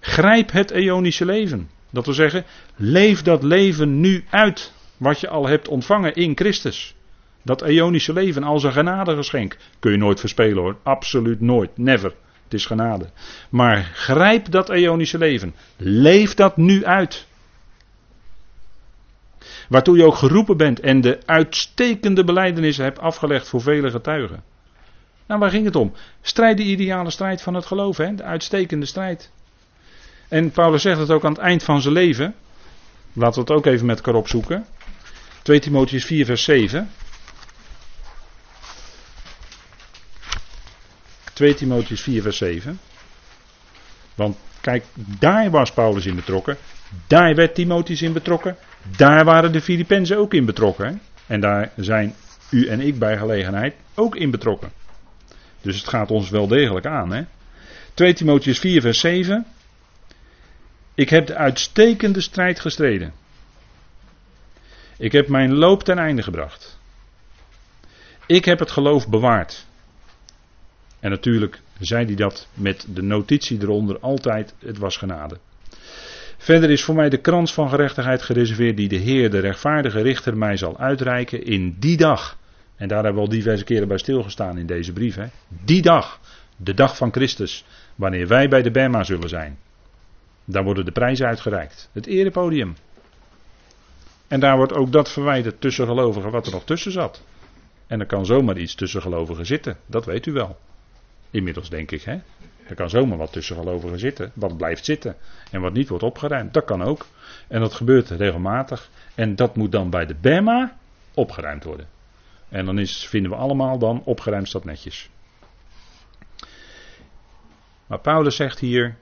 [0.00, 1.74] Grijp het eonische leven.
[1.90, 2.44] Dat wil zeggen,
[2.76, 4.72] leef dat leven nu uit.
[4.96, 6.94] Wat je al hebt ontvangen in Christus.
[7.42, 9.56] Dat eonische leven als een genadegeschenk.
[9.78, 10.76] Kun je nooit verspelen hoor.
[10.82, 11.78] Absoluut nooit.
[11.78, 12.14] Never.
[12.44, 13.10] Het is genade.
[13.50, 15.54] Maar grijp dat eonische leven.
[15.76, 17.26] Leef dat nu uit.
[19.68, 24.42] Waartoe je ook geroepen bent en de uitstekende beleidenissen hebt afgelegd voor vele getuigen.
[25.26, 25.92] Nou, waar ging het om?
[26.20, 28.14] Strijd de ideale strijd van het geloof, hè?
[28.14, 29.32] de uitstekende strijd.
[30.28, 32.34] En Paulus zegt het ook aan het eind van zijn leven.
[33.12, 34.66] Laten we het ook even met elkaar opzoeken.
[35.42, 36.90] 2 Timotheus 4, vers 7.
[41.32, 42.80] 2 Timotheus 4, vers 7.
[44.14, 46.56] Want kijk, daar was Paulus in betrokken.
[47.06, 48.56] Daar werd Timotheus in betrokken.
[48.96, 51.00] Daar waren de Filippenzen ook in betrokken.
[51.26, 52.14] En daar zijn
[52.50, 54.72] u en ik bij gelegenheid ook in betrokken.
[55.60, 57.12] Dus het gaat ons wel degelijk aan.
[57.12, 57.22] Hè?
[57.94, 59.46] 2 Timotheus 4, vers 7.
[60.96, 63.12] Ik heb de uitstekende strijd gestreden.
[64.98, 66.78] Ik heb mijn loop ten einde gebracht.
[68.26, 69.66] Ik heb het geloof bewaard.
[71.00, 75.38] En natuurlijk zei hij dat met de notitie eronder altijd, het was genade.
[76.36, 80.36] Verder is voor mij de krans van gerechtigheid gereserveerd die de Heer, de rechtvaardige richter,
[80.36, 82.38] mij zal uitreiken in die dag.
[82.76, 85.14] En daar hebben we al diverse keren bij stilgestaan in deze brief.
[85.14, 85.26] Hè?
[85.64, 86.20] Die dag,
[86.56, 89.58] de dag van Christus, wanneer wij bij de Bema zullen zijn.
[90.46, 91.88] Daar worden de prijzen uitgereikt.
[91.92, 92.76] Het erepodium.
[94.28, 97.22] En daar wordt ook dat verwijderd tussen gelovigen wat er nog tussen zat.
[97.86, 99.76] En er kan zomaar iets tussen gelovigen zitten.
[99.86, 100.58] Dat weet u wel.
[101.30, 102.18] Inmiddels denk ik, hè.
[102.66, 104.30] Er kan zomaar wat tussen gelovigen zitten.
[104.34, 105.16] Wat blijft zitten.
[105.50, 106.54] En wat niet wordt opgeruimd.
[106.54, 107.06] Dat kan ook.
[107.48, 108.90] En dat gebeurt regelmatig.
[109.14, 110.76] En dat moet dan bij de Bema
[111.14, 111.86] opgeruimd worden.
[112.48, 115.10] En dan is, vinden we allemaal dan opgeruimd staat netjes.
[117.86, 118.96] Maar Paulus zegt hier,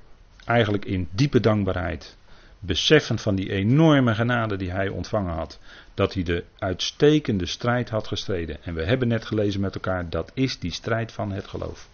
[0.44, 2.16] eigenlijk in diepe dankbaarheid,
[2.58, 5.58] beseffend van die enorme genade die hij ontvangen had,
[5.94, 8.64] dat hij de uitstekende strijd had gestreden.
[8.64, 11.88] En we hebben net gelezen met elkaar, dat is die strijd van het geloof.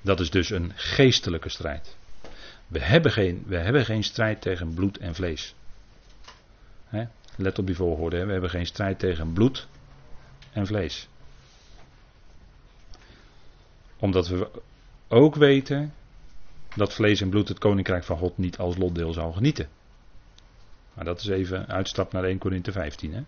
[0.00, 1.96] Dat is dus een geestelijke strijd.
[2.66, 5.54] We hebben geen, we hebben geen strijd tegen bloed en vlees.
[7.36, 9.66] Let op die volgorde, we hebben geen strijd tegen bloed
[10.52, 11.08] en vlees.
[13.96, 14.50] Omdat we
[15.08, 15.92] ook weten
[16.76, 19.68] dat vlees en bloed het koninkrijk van God niet als lotdeel zou genieten.
[20.94, 23.14] Maar dat is even uitstap naar 1 Korinthe 15.
[23.14, 23.22] Hè?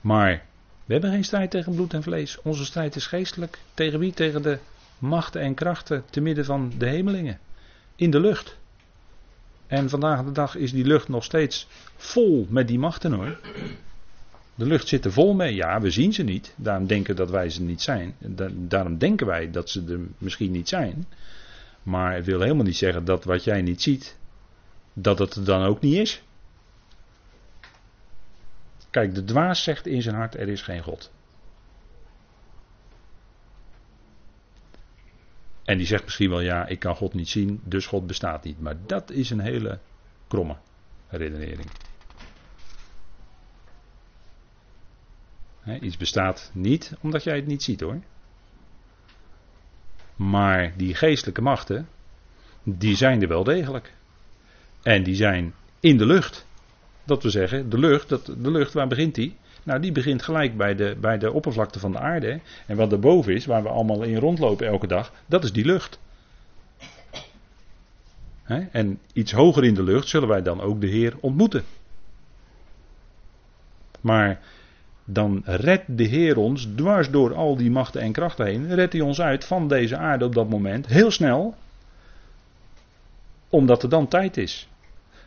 [0.00, 0.42] Maar
[0.84, 2.42] we hebben geen strijd tegen bloed en vlees.
[2.42, 3.58] Onze strijd is geestelijk.
[3.74, 4.12] Tegen wie?
[4.12, 4.58] Tegen de
[4.98, 7.38] machten en krachten te midden van de hemelingen.
[7.96, 8.58] In de lucht.
[9.66, 11.66] En vandaag de dag is die lucht nog steeds
[11.96, 13.40] vol met die machten hoor.
[14.54, 15.54] De lucht zit er vol mee.
[15.54, 16.54] Ja, we zien ze niet.
[16.56, 18.14] Daarom denken dat wij ze niet zijn.
[18.52, 21.06] Daarom denken wij dat ze er misschien niet zijn.
[21.90, 24.18] Maar het wil helemaal niet zeggen dat wat jij niet ziet,
[24.92, 26.22] dat het er dan ook niet is.
[28.90, 31.12] Kijk, de dwaas zegt in zijn hart: er is geen God.
[35.64, 38.60] En die zegt misschien wel: ja, ik kan God niet zien, dus God bestaat niet.
[38.60, 39.78] Maar dat is een hele
[40.28, 40.56] kromme
[41.08, 41.70] redenering.
[45.80, 48.00] iets bestaat niet omdat jij het niet ziet hoor.
[50.20, 51.88] Maar die geestelijke machten,
[52.62, 53.92] die zijn er wel degelijk.
[54.82, 56.46] En die zijn in de lucht.
[57.04, 59.36] Dat we zeggen, de lucht, dat, de lucht, waar begint die?
[59.62, 62.40] Nou, die begint gelijk bij de, bij de oppervlakte van de aarde.
[62.66, 65.98] En wat erboven is, waar we allemaal in rondlopen elke dag, dat is die lucht.
[68.70, 71.64] En iets hoger in de lucht zullen wij dan ook de Heer ontmoeten.
[74.00, 74.40] Maar
[75.12, 78.74] dan redt de Heer ons dwars door al die machten en krachten heen.
[78.74, 80.86] Redt hij ons uit van deze aarde op dat moment.
[80.86, 81.54] Heel snel.
[83.48, 84.68] Omdat er dan tijd is.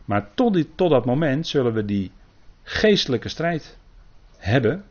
[0.06, 2.12] Maar tot, die, tot dat moment zullen we die
[2.64, 3.78] geestelijke strijd
[4.38, 4.84] hebben.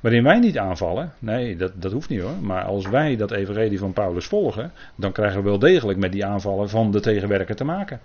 [0.00, 1.12] Waarin wij niet aanvallen.
[1.18, 2.36] Nee, dat, dat hoeft niet hoor.
[2.40, 4.72] Maar als wij dat evangelie van Paulus volgen.
[4.94, 8.00] Dan krijgen we wel degelijk met die aanvallen van de tegenwerker te maken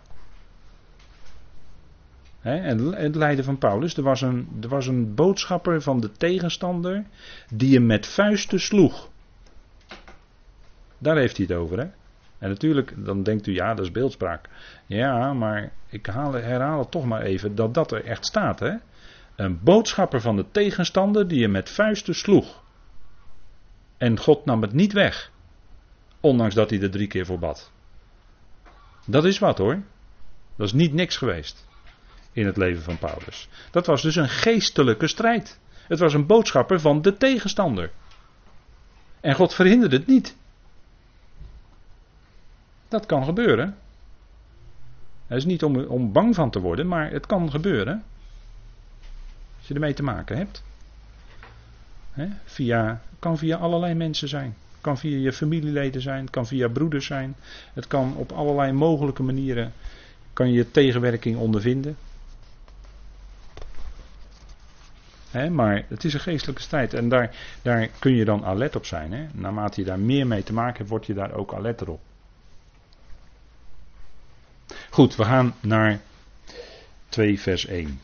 [2.45, 3.97] en het lijden van Paulus.
[3.97, 7.05] Er was, een, er was een boodschapper van de tegenstander.
[7.53, 9.09] die hem met vuisten sloeg.
[10.97, 11.77] Daar heeft hij het over.
[11.77, 11.85] Hè?
[12.37, 14.49] En natuurlijk, dan denkt u ja, dat is beeldspraak.
[14.85, 18.59] Ja, maar ik haal, herhaal het toch maar even dat dat er echt staat.
[18.59, 18.73] Hè?
[19.35, 22.63] Een boodschapper van de tegenstander die hem met vuisten sloeg.
[23.97, 25.31] En God nam het niet weg.
[26.19, 27.71] Ondanks dat hij er drie keer voor bad.
[29.05, 29.81] Dat is wat hoor.
[30.55, 31.65] Dat is niet niks geweest
[32.36, 33.49] in het leven van Paulus.
[33.71, 35.59] Dat was dus een geestelijke strijd.
[35.88, 37.91] Het was een boodschapper van de tegenstander.
[39.21, 40.36] En God verhinderde het niet.
[42.88, 43.77] Dat kan gebeuren.
[45.27, 48.03] Het is niet om, om bang van te worden, maar het kan gebeuren.
[49.57, 50.63] Als je ermee te maken hebt.
[52.11, 54.55] He, via, kan via allerlei mensen zijn.
[54.81, 56.29] Kan via je familieleden zijn.
[56.29, 57.36] Kan via broeders zijn.
[57.73, 59.73] Het kan op allerlei mogelijke manieren.
[60.33, 61.97] Kan je tegenwerking ondervinden.
[65.43, 69.13] Maar het is een geestelijke strijd en daar, daar kun je dan alert op zijn.
[69.13, 69.25] Hè?
[69.33, 71.99] Naarmate je daar meer mee te maken hebt, word je daar ook alert op.
[74.89, 75.99] Goed, we gaan naar
[77.09, 77.99] 2 vers 1.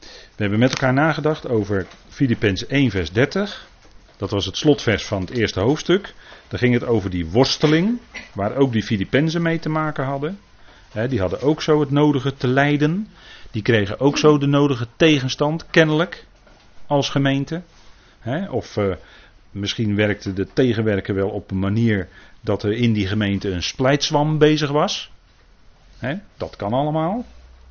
[0.00, 3.68] We hebben met elkaar nagedacht over Filippenzen 1 vers 30.
[4.16, 6.14] Dat was het slotvers van het eerste hoofdstuk.
[6.48, 7.98] Daar ging het over die worsteling,
[8.34, 10.38] waar ook die Filippenzen mee te maken hadden.
[11.08, 13.08] die hadden ook zo het nodige te lijden.
[13.50, 16.26] Die kregen ook zo de nodige tegenstand, kennelijk
[16.86, 17.62] als gemeente.
[18.18, 18.50] Hè?
[18.50, 18.94] Of uh,
[19.50, 22.08] misschien werkte de tegenwerker wel op een manier
[22.40, 25.10] dat er in die gemeente een splijtswam bezig was.
[25.98, 26.14] Hè?
[26.36, 27.24] Dat kan allemaal.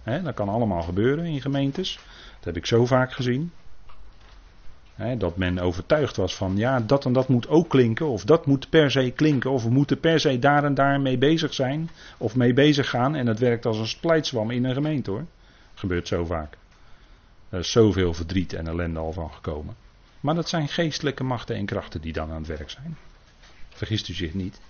[0.04, 0.22] Hè?
[0.22, 2.00] Dat kan allemaal gebeuren in gemeentes.
[2.36, 3.52] Dat heb ik zo vaak gezien.
[5.18, 8.70] dat men overtuigd was van ja, dat en dat moet ook klinken, of dat moet
[8.70, 12.36] per se klinken, of we moeten per se daar en daar mee bezig zijn, of
[12.36, 13.16] mee bezig gaan.
[13.16, 15.26] En het werkt als een splijtswam in een gemeente hoor.
[15.74, 16.58] Gebeurt zo vaak.
[17.52, 19.76] Er is zoveel verdriet en ellende al van gekomen.
[20.20, 22.98] Maar dat zijn geestelijke machten en krachten die dan aan het werk zijn.
[23.70, 24.62] Vergist u zich niet.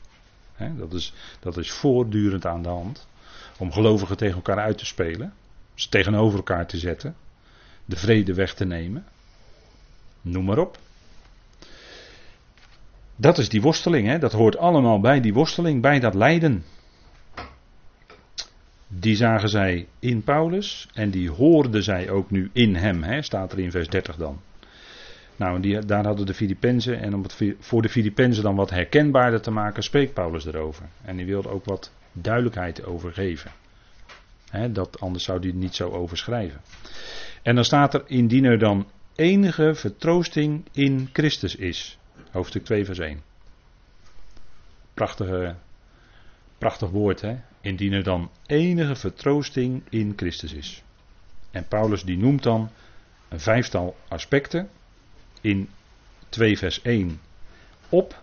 [0.77, 3.07] dat, is, dat is voortdurend aan de hand.
[3.57, 5.33] Om gelovigen tegen elkaar uit te spelen.
[5.73, 7.15] Ze tegenover elkaar te zetten.
[7.85, 9.05] De vrede weg te nemen.
[10.21, 10.77] Noem maar op.
[13.15, 14.19] Dat is die worsteling.
[14.19, 16.63] Dat hoort allemaal bij die worsteling, bij dat lijden.
[18.93, 23.51] Die zagen zij in Paulus en die hoorden zij ook nu in hem, hè, staat
[23.51, 24.41] er in vers 30 dan.
[25.35, 29.41] Nou, die, daar hadden de Filippenzen, en om het voor de Filippenzen dan wat herkenbaarder
[29.41, 30.85] te maken, spreekt Paulus erover.
[31.01, 33.51] En die wilde ook wat duidelijkheid over geven.
[34.71, 36.61] dat, anders zou hij het niet zo overschrijven.
[37.41, 41.97] En dan staat er, indien er dan enige vertroosting in Christus is.
[42.31, 43.21] Hoofdstuk 2 vers 1.
[44.93, 45.55] Prachtige,
[46.57, 47.35] prachtig woord hè.
[47.61, 50.83] Indien er dan enige vertroosting in Christus is.
[51.51, 52.69] En Paulus die noemt dan
[53.29, 54.69] een vijftal aspecten
[55.41, 55.69] in
[56.29, 57.19] 2 vers 1
[57.89, 58.21] op.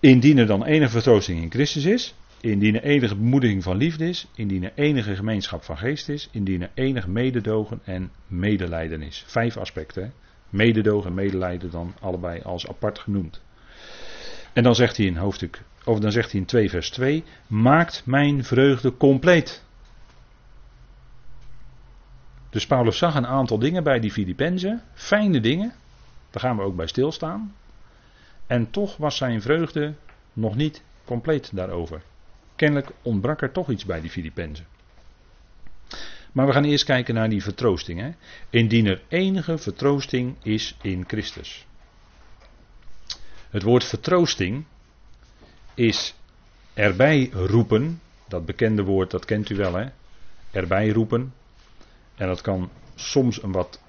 [0.00, 2.14] Indien er dan enige vertroosting in Christus is.
[2.40, 4.26] Indien er enige bemoediging van liefde is.
[4.34, 6.28] Indien er enige gemeenschap van geest is.
[6.32, 9.24] Indien er enig mededogen en medelijden is.
[9.26, 10.12] Vijf aspecten.
[10.50, 13.40] Mededogen en medelijden dan allebei als apart genoemd.
[14.52, 18.02] En dan zegt hij in hoofdstuk of dan zegt hij in 2 vers 2, maakt
[18.06, 19.64] mijn vreugde compleet.
[22.50, 25.72] Dus Paulus zag een aantal dingen bij die Filippenzen, fijne dingen,
[26.30, 27.54] daar gaan we ook bij stilstaan.
[28.46, 29.94] En toch was zijn vreugde
[30.32, 32.02] nog niet compleet daarover.
[32.56, 34.66] kennelijk ontbrak er toch iets bij die Filippenzen.
[36.32, 38.00] Maar we gaan eerst kijken naar die vertroosting.
[38.00, 38.10] Hè?
[38.50, 41.66] Indien er enige vertroosting is in Christus.
[43.50, 44.64] Het woord vertroosting
[45.78, 46.14] is
[46.74, 48.00] erbij roepen.
[48.28, 49.86] Dat bekende woord, dat kent u wel hè.
[50.50, 51.34] Erbij roepen.
[52.14, 53.80] En dat kan soms een wat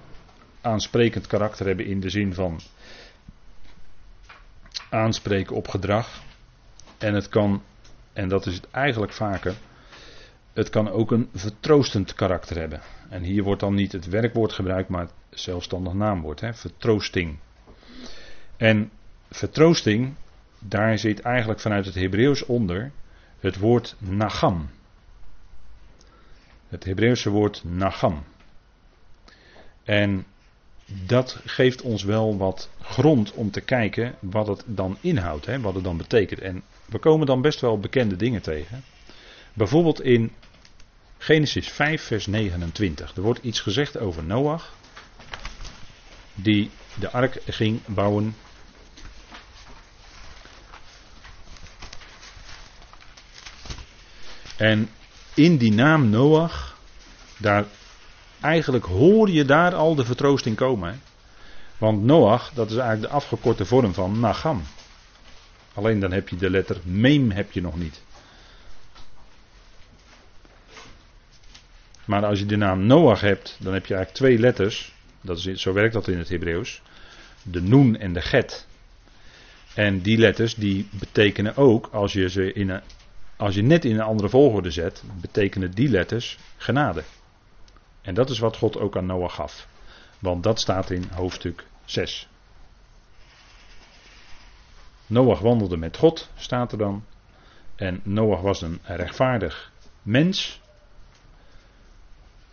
[0.61, 2.59] aansprekend karakter hebben in de zin van
[4.89, 6.23] aanspreken op gedrag.
[6.97, 7.63] En het kan,
[8.13, 9.55] en dat is het eigenlijk vaker,
[10.53, 12.81] het kan ook een vertroostend karakter hebben.
[13.09, 16.39] En hier wordt dan niet het werkwoord gebruikt, maar het zelfstandig naamwoord.
[16.39, 16.53] Hè?
[16.53, 17.37] Vertroosting.
[18.57, 18.91] En
[19.29, 20.15] vertroosting,
[20.59, 22.91] daar zit eigenlijk vanuit het Hebreeuws onder
[23.39, 24.69] het woord nagam.
[26.67, 28.23] Het Hebreeuwse woord nagam.
[29.83, 30.25] En
[30.85, 35.73] dat geeft ons wel wat grond om te kijken wat het dan inhoudt, hè, wat
[35.73, 36.39] het dan betekent.
[36.39, 38.83] En we komen dan best wel bekende dingen tegen.
[39.53, 40.31] Bijvoorbeeld in
[41.17, 43.15] Genesis 5, vers 29.
[43.15, 44.73] Er wordt iets gezegd over Noach,
[46.33, 48.35] die de ark ging bouwen.
[54.59, 54.89] En
[55.33, 56.77] in die naam Noach,
[57.37, 57.65] daar
[58.41, 60.91] eigenlijk hoor je daar al de vertroosting komen.
[60.91, 60.97] Hè?
[61.77, 64.63] Want Noach, dat is eigenlijk de afgekorte vorm van Nagam.
[65.73, 68.01] Alleen dan heb je de letter Meem heb je nog niet.
[72.05, 74.93] Maar als je de naam Noach hebt, dan heb je eigenlijk twee letters.
[75.21, 76.81] Dat is, zo werkt dat in het Hebreeuws.
[77.43, 78.67] De Noen en de Get.
[79.73, 82.81] En die letters die betekenen ook, als je ze in een,
[83.39, 87.03] als je net in een andere volgorde zet, betekenen die letters genade.
[88.01, 89.67] En dat is wat God ook aan Noach gaf.
[90.19, 92.27] Want dat staat in hoofdstuk 6.
[95.07, 97.05] Noach wandelde met God, staat er dan.
[97.75, 99.71] En Noach was een rechtvaardig
[100.01, 100.61] mens.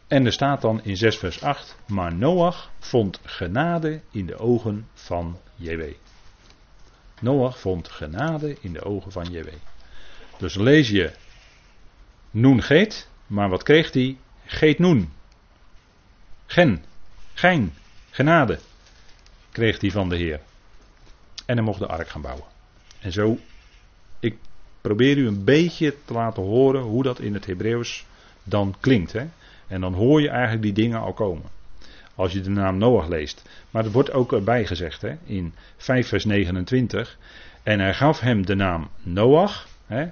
[0.06, 4.88] En er staat dan in 6 vers 8, maar Noach vond genade in de ogen
[4.94, 5.82] van JW.
[7.20, 9.48] Noach vond genade in de ogen van JW.
[10.38, 11.12] Dus lees je
[12.30, 14.16] Noen geet, maar wat kreeg hij?
[14.44, 15.12] Geet Noen.
[16.46, 16.84] Gen,
[17.34, 17.74] gein,
[18.10, 18.58] genade
[19.52, 20.40] kreeg hij van de Heer.
[21.46, 22.44] En hij mocht de ark gaan bouwen.
[23.00, 23.38] En zo,
[24.20, 24.36] ik
[24.80, 28.06] probeer u een beetje te laten horen hoe dat in het Hebreeuws
[28.42, 29.12] dan klinkt.
[29.12, 29.26] Hè?
[29.66, 31.50] En dan hoor je eigenlijk die dingen al komen.
[32.14, 33.42] Als je de naam Noach leest.
[33.70, 37.18] Maar er wordt ook erbij gezegd hè, in 5 vers 29.
[37.62, 39.68] En hij gaf hem de naam Noach.
[39.86, 40.08] Hè,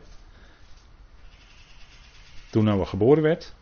[2.55, 3.55] toen Noach geboren werd.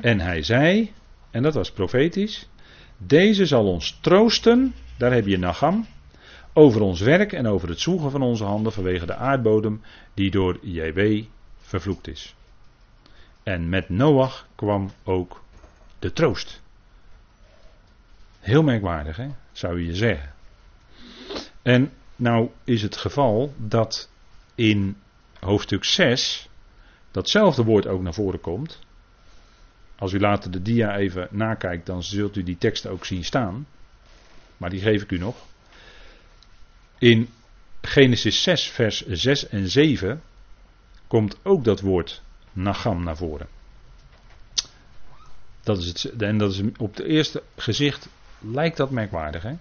[0.00, 0.92] En hij zei,
[1.30, 2.48] en dat was profetisch.
[2.96, 5.86] Deze zal ons troosten, daar heb je Nagam,
[6.52, 9.82] over ons werk en over het zoegen van onze handen vanwege de aardbodem
[10.14, 11.22] die door JW
[11.60, 12.34] vervloekt is.
[13.42, 15.42] En met Noach kwam ook
[15.98, 16.60] de troost.
[18.40, 19.28] Heel merkwaardig, hè?
[19.52, 20.34] zou je zeggen.
[21.62, 24.10] En nou is het geval dat
[24.54, 24.96] in
[25.40, 26.48] hoofdstuk 6
[27.12, 28.78] datzelfde woord ook naar voren komt.
[29.96, 33.66] Als u later de dia even nakijkt, dan zult u die tekst ook zien staan.
[34.56, 35.36] Maar die geef ik u nog.
[36.98, 37.28] In
[37.80, 40.22] Genesis 6, vers 6 en 7
[41.06, 43.48] komt ook dat woord Nagam naar voren.
[45.62, 48.08] Dat is het, en dat is op het eerste gezicht
[48.38, 49.42] lijkt dat merkwaardig.
[49.42, 49.54] Hè?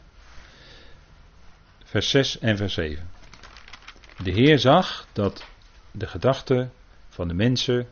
[1.84, 3.10] Vers 6 en vers 7.
[4.24, 5.46] De Heer zag dat
[5.92, 6.72] de gedachten
[7.12, 7.88] van de mensen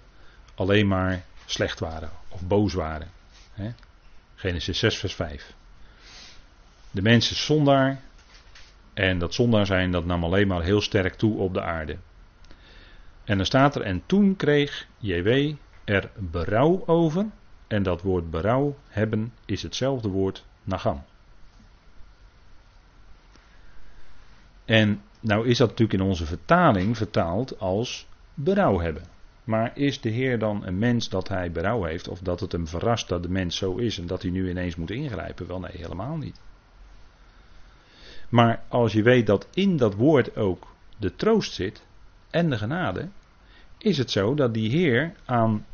[0.56, 3.08] alleen maar slecht waren of boos waren.
[4.36, 5.54] Genesis 6, vers 5.
[6.92, 8.02] De mensen zondaar.
[8.94, 11.98] En dat zondaar zijn, dat nam alleen maar heel sterk toe op de aarde.
[13.24, 15.54] En dan staat er, en toen kreeg JW
[15.84, 17.26] er berouw over.
[17.68, 21.04] En dat woord berouw hebben is hetzelfde woord nagam.
[24.66, 28.08] En nou is dat natuurlijk in onze vertaling vertaald als
[28.44, 29.04] berouw hebben.
[29.44, 32.08] Maar is de Heer dan een mens dat hij berouw heeft?
[32.08, 34.76] Of dat het hem verrast dat de mens zo is en dat hij nu ineens
[34.76, 35.48] moet ingrijpen?
[35.48, 36.40] Wel nee, helemaal niet.
[38.30, 40.68] Maar als je weet dat in dat woord ook
[40.98, 41.86] de troost zit
[42.30, 43.08] en de genade,
[43.78, 45.66] is het zo dat die Heer aan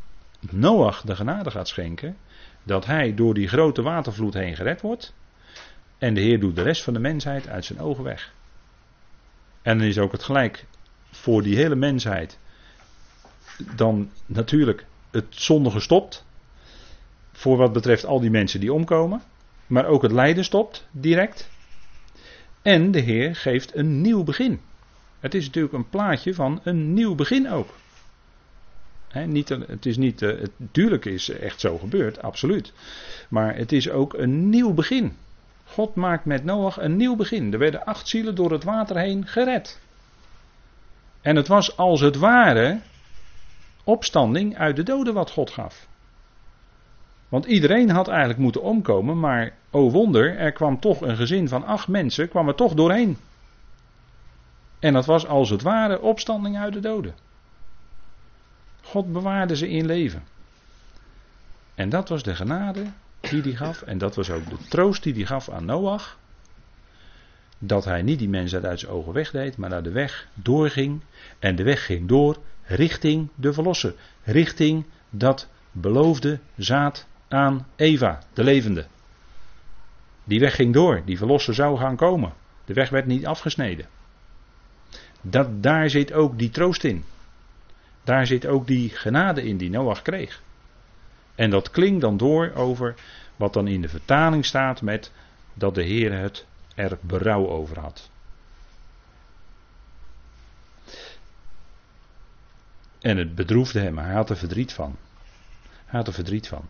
[0.51, 2.18] Noach de genade gaat schenken,
[2.63, 5.13] dat hij door die grote watervloed heen gered wordt,
[5.97, 8.34] en de Heer doet de rest van de mensheid uit zijn ogen weg.
[9.61, 10.66] En dan is ook het gelijk
[11.11, 12.39] voor die hele mensheid
[13.76, 16.26] dan natuurlijk het zonde gestopt.
[17.32, 19.22] Voor wat betreft al die mensen die omkomen.
[19.68, 21.49] Maar ook het lijden stopt direct.
[22.62, 24.60] En de Heer geeft een nieuw begin.
[25.20, 27.70] Het is natuurlijk een plaatje van een nieuw begin ook.
[29.26, 32.74] niet, het is niet, uh, het, tuurlijk is echt zo gebeurd, absoluut.
[33.30, 35.18] Maar het is ook een nieuw begin.
[35.64, 37.53] God maakt met Noach een nieuw begin.
[37.53, 39.80] Er werden acht zielen door het water heen gered.
[41.22, 42.80] En het was als het ware
[43.86, 45.88] opstanding uit de doden wat God gaf.
[47.29, 51.65] Want iedereen had eigenlijk moeten omkomen, maar o wonder, er kwam toch een gezin van
[51.65, 53.17] acht mensen, kwam er toch doorheen.
[54.79, 57.15] En dat was als het ware opstanding uit de doden.
[58.81, 60.23] God bewaarde ze in leven.
[61.75, 62.86] En dat was de genade
[63.19, 63.81] die hij gaf.
[63.81, 66.17] En dat was ook de troost die hij gaf aan Noach.
[67.59, 71.01] Dat hij niet die mensen uit zijn ogen wegdeed, maar naar de weg doorging.
[71.39, 73.95] En de weg ging door richting de verlosser.
[74.24, 78.86] Richting dat beloofde zaad aan Eva, de levende.
[80.24, 82.34] Die weg ging door, die verlosser zou gaan komen.
[82.66, 83.86] De weg werd niet afgesneden.
[85.22, 87.03] Dat, daar zit ook die troost in.
[88.03, 90.41] Daar zit ook die genade in die Noach kreeg.
[91.36, 92.95] En dat klinkt dan door over
[93.36, 95.11] wat dan in de vertaling staat met
[95.53, 96.45] dat de Heer het
[96.76, 98.09] er berouw over had.
[103.06, 104.95] En het bedroefde hem, hij had er verdriet van.
[105.86, 106.70] Hij had er verdriet van.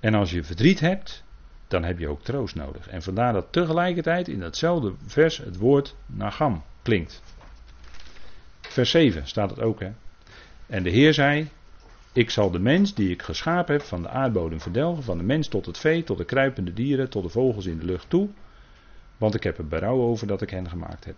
[0.00, 1.24] En als je verdriet hebt,
[1.68, 2.88] dan heb je ook troost nodig.
[2.88, 7.22] En vandaar dat tegelijkertijd in datzelfde vers het woord nagam klinkt.
[8.60, 9.90] Vers 7 staat het ook, hè.
[10.66, 11.48] En de Heer zei:
[12.12, 15.48] Ik zal de mens die ik geschapen heb van de aardbodem verdelgen, van de mens
[15.48, 18.28] tot het vee, tot de kruipende dieren, tot de vogels in de lucht toe.
[19.16, 21.16] Want ik heb er berouw over dat ik hen gemaakt heb.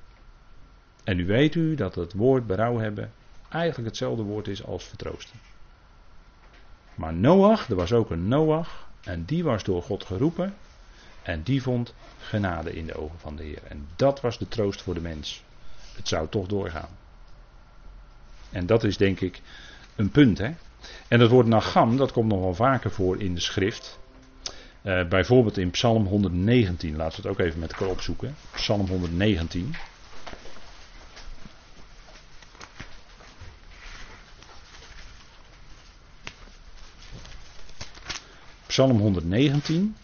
[1.04, 3.12] En nu weet u dat het woord berouw hebben
[3.48, 5.38] eigenlijk hetzelfde woord is als vertroosten.
[6.94, 10.54] Maar Noach, er was ook een Noach, en die was door God geroepen.
[11.22, 13.62] En die vond genade in de ogen van de Heer.
[13.68, 15.42] En dat was de troost voor de mens.
[15.96, 16.88] Het zou toch doorgaan.
[18.50, 19.40] En dat is denk ik
[19.96, 20.38] een punt.
[20.38, 20.50] Hè?
[21.08, 23.98] En dat woord nagam, dat komt nog wel vaker voor in de schrift.
[24.82, 26.96] Uh, bijvoorbeeld in Psalm 119.
[26.96, 28.34] Laten we het ook even met elkaar opzoeken.
[28.50, 29.74] Psalm 119.
[38.74, 39.96] Psalm 119.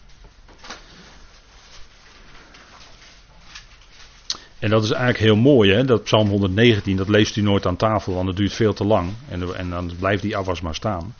[4.59, 5.85] En dat is eigenlijk heel mooi, hè?
[5.85, 9.13] dat Psalm 119, dat leest u nooit aan tafel, want het duurt veel te lang.
[9.29, 11.15] En, en dan blijft die afwas maar staan.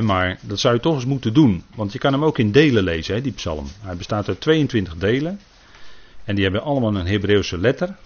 [0.00, 2.84] maar dat zou je toch eens moeten doen, want je kan hem ook in delen
[2.84, 3.66] lezen, hè, die psalm.
[3.80, 5.40] Hij bestaat uit 22 delen.
[6.24, 7.96] En die hebben allemaal een Hebreeuwse letter.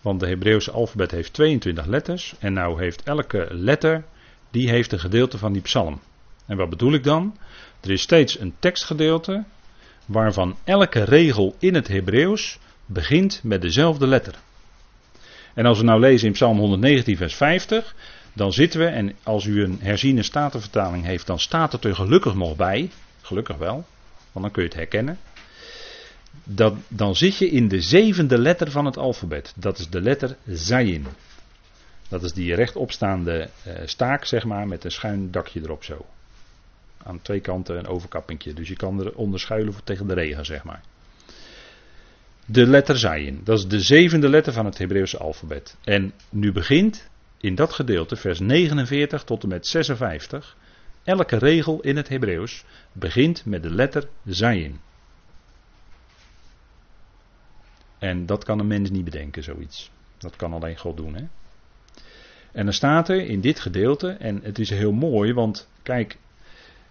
[0.00, 2.34] Want de Hebreeuwse alfabet heeft 22 letters.
[2.38, 4.04] En nou heeft elke letter
[4.56, 6.00] die heeft een gedeelte van die psalm.
[6.46, 7.36] En wat bedoel ik dan?
[7.80, 9.44] Er is steeds een tekstgedeelte
[10.06, 14.34] waarvan elke regel in het Hebreeuws begint met dezelfde letter.
[15.54, 17.94] En als we nou lezen in Psalm 119, vers 50,
[18.32, 22.34] dan zitten we, en als u een herziene statenvertaling heeft, dan staat het er gelukkig
[22.34, 22.90] nog bij.
[23.22, 23.84] Gelukkig wel,
[24.32, 25.18] want dan kun je het herkennen.
[26.44, 29.52] Dat, dan zit je in de zevende letter van het alfabet.
[29.56, 31.06] Dat is de letter Zayin.
[32.08, 36.06] Dat is die rechtopstaande uh, staak, zeg maar, met een schuin dakje erop zo.
[37.02, 38.54] Aan twee kanten een overkappingje.
[38.54, 40.82] Dus je kan er onderschuilen tegen de regen, zeg maar.
[42.46, 43.40] De letter Zayin.
[43.44, 45.76] Dat is de zevende letter van het Hebreeuwse alfabet.
[45.84, 47.08] En nu begint
[47.40, 50.56] in dat gedeelte, vers 49 tot en met 56.
[51.04, 54.80] Elke regel in het Hebreeuws begint met de letter Zayin.
[57.98, 59.90] En dat kan een mens niet bedenken, zoiets.
[60.18, 61.24] Dat kan alleen God doen, hè.
[62.56, 66.16] En dan staat er in dit gedeelte, en het is heel mooi, want kijk,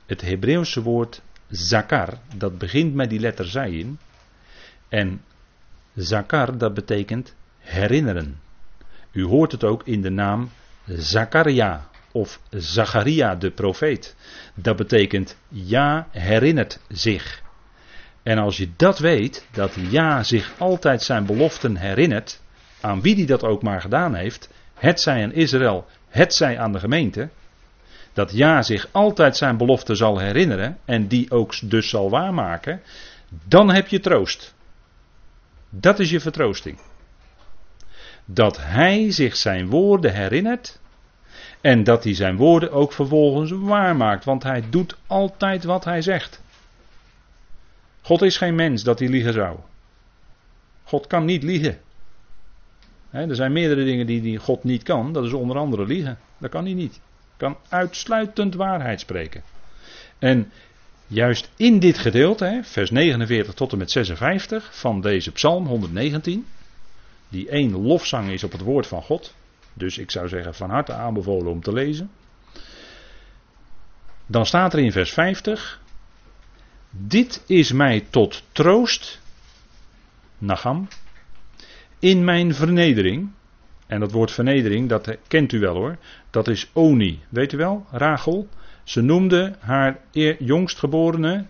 [0.05, 3.99] het Hebreeuwse woord zakar, dat begint met die letter zayin.
[4.89, 5.21] En
[5.95, 8.39] zakar, dat betekent herinneren.
[9.11, 10.49] U hoort het ook in de naam
[10.85, 14.15] Zakaria of Zacharia de profeet.
[14.55, 17.41] Dat betekent ja herinnert zich.
[18.23, 22.41] En als je dat weet, dat ja zich altijd zijn beloften herinnert,
[22.81, 26.71] aan wie die dat ook maar gedaan heeft, het zij aan Israël, het zij aan
[26.71, 27.29] de gemeente,
[28.13, 32.81] dat ja zich altijd zijn belofte zal herinneren en die ook dus zal waarmaken,
[33.43, 34.53] dan heb je troost.
[35.69, 36.79] Dat is je vertroosting.
[38.25, 40.79] Dat hij zich zijn woorden herinnert
[41.61, 46.41] en dat hij zijn woorden ook vervolgens waarmaakt, want hij doet altijd wat hij zegt.
[48.01, 49.59] God is geen mens dat hij liegen zou.
[50.83, 51.79] God kan niet liegen
[53.15, 55.13] er zijn meerdere dingen die, die God niet kan.
[55.13, 56.17] Dat is onder andere liegen.
[56.37, 56.99] Dat kan hij niet.
[57.37, 59.43] kan uitsluitend waarheid spreken.
[60.19, 60.51] En
[61.07, 66.45] juist in dit gedeelte, vers 49 tot en met 56 van deze Psalm 119,
[67.29, 69.33] die één lofzang is op het woord van God.
[69.73, 72.09] Dus ik zou zeggen van harte aanbevolen om te lezen.
[74.25, 75.81] Dan staat er in vers 50.
[76.89, 79.19] Dit is mij tot troost.
[80.37, 80.87] Nagam.
[82.05, 83.31] In mijn vernedering.
[83.87, 85.97] En dat woord vernedering, dat kent u wel hoor.
[86.29, 87.23] Dat is Oni.
[87.29, 87.85] Weet u wel?
[87.91, 88.47] Rachel.
[88.83, 89.99] Ze noemde haar
[90.39, 91.45] jongstgeborene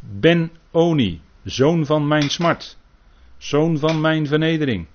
[0.00, 1.20] Ben Oni.
[1.44, 2.78] Zoon van mijn smart.
[3.36, 4.86] Zoon van mijn vernedering.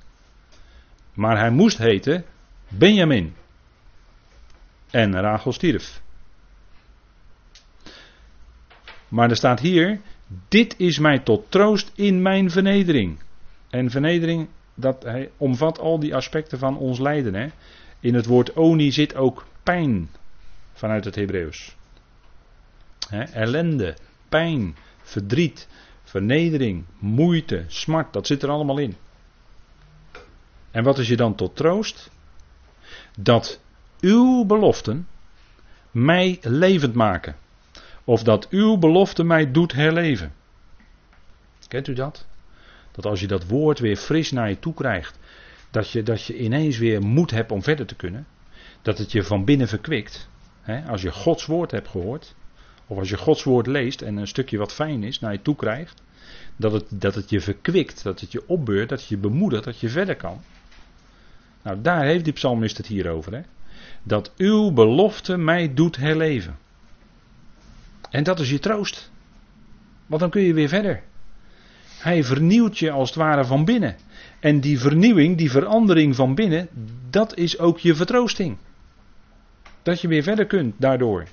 [1.14, 2.26] Maar hij moest heten
[2.68, 3.36] Benjamin.
[4.90, 6.02] En Rachel stierf.
[9.08, 10.02] Maar er staat hier:
[10.48, 13.20] Dit is mij tot troost in mijn vernedering.
[13.70, 14.48] En vernedering,
[14.80, 17.34] dat hij omvat al die aspecten van ons lijden.
[17.34, 17.48] Hè?
[18.00, 20.10] In het woord oni zit ook pijn
[20.74, 21.76] vanuit het Hebreeuws.
[23.34, 23.96] Ellende,
[24.30, 25.68] pijn, verdriet,
[26.04, 28.96] vernedering, moeite, smart, dat zit er allemaal in.
[30.72, 32.10] En wat is je dan tot troost?
[33.18, 33.60] Dat
[34.00, 35.08] uw beloften
[35.92, 37.36] mij levend maken.
[38.04, 40.34] Of dat uw belofte mij doet herleven.
[41.68, 42.26] Kent u dat?
[43.00, 45.20] Dat als je dat woord weer fris naar je toe krijgt,
[45.72, 48.28] dat je, dat je ineens weer moed hebt om verder te kunnen.
[48.82, 50.30] Dat het je van binnen verkwikt.
[50.88, 52.36] als je Gods woord hebt gehoord,
[52.88, 55.56] of als je Gods woord leest en een stukje wat fijn is naar je toe
[55.56, 56.02] krijgt,
[56.56, 59.80] dat het, dat het je verkwikt, dat het je opbeurt, dat het je bemoedigt, dat
[59.80, 60.42] je verder kan.
[61.62, 63.34] Nou, daar heeft die psalmist het hier over.
[63.34, 63.42] Hè?
[64.04, 66.58] Dat uw belofte mij doet herleven.
[68.10, 69.12] En dat is je troost.
[70.06, 71.04] Want dan kun je weer verder.
[72.00, 73.96] Hij vernieuwt je als het ware van binnen.
[74.40, 76.70] En die vernieuwing, die verandering van binnen,
[77.10, 78.58] dat is ook je vertroosting.
[79.84, 81.28] Dat je weer verder kunt daardoor.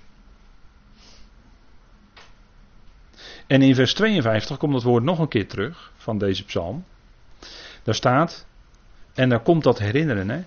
[3.46, 6.84] En in vers 52 komt het woord nog een keer terug van deze psalm.
[7.82, 8.46] Daar staat,
[9.14, 10.44] en daar komt dat herinneren, hè.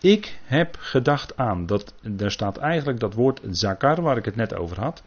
[0.00, 4.54] Ik heb gedacht aan, dat, daar staat eigenlijk dat woord zakar waar ik het net
[4.54, 5.02] over had.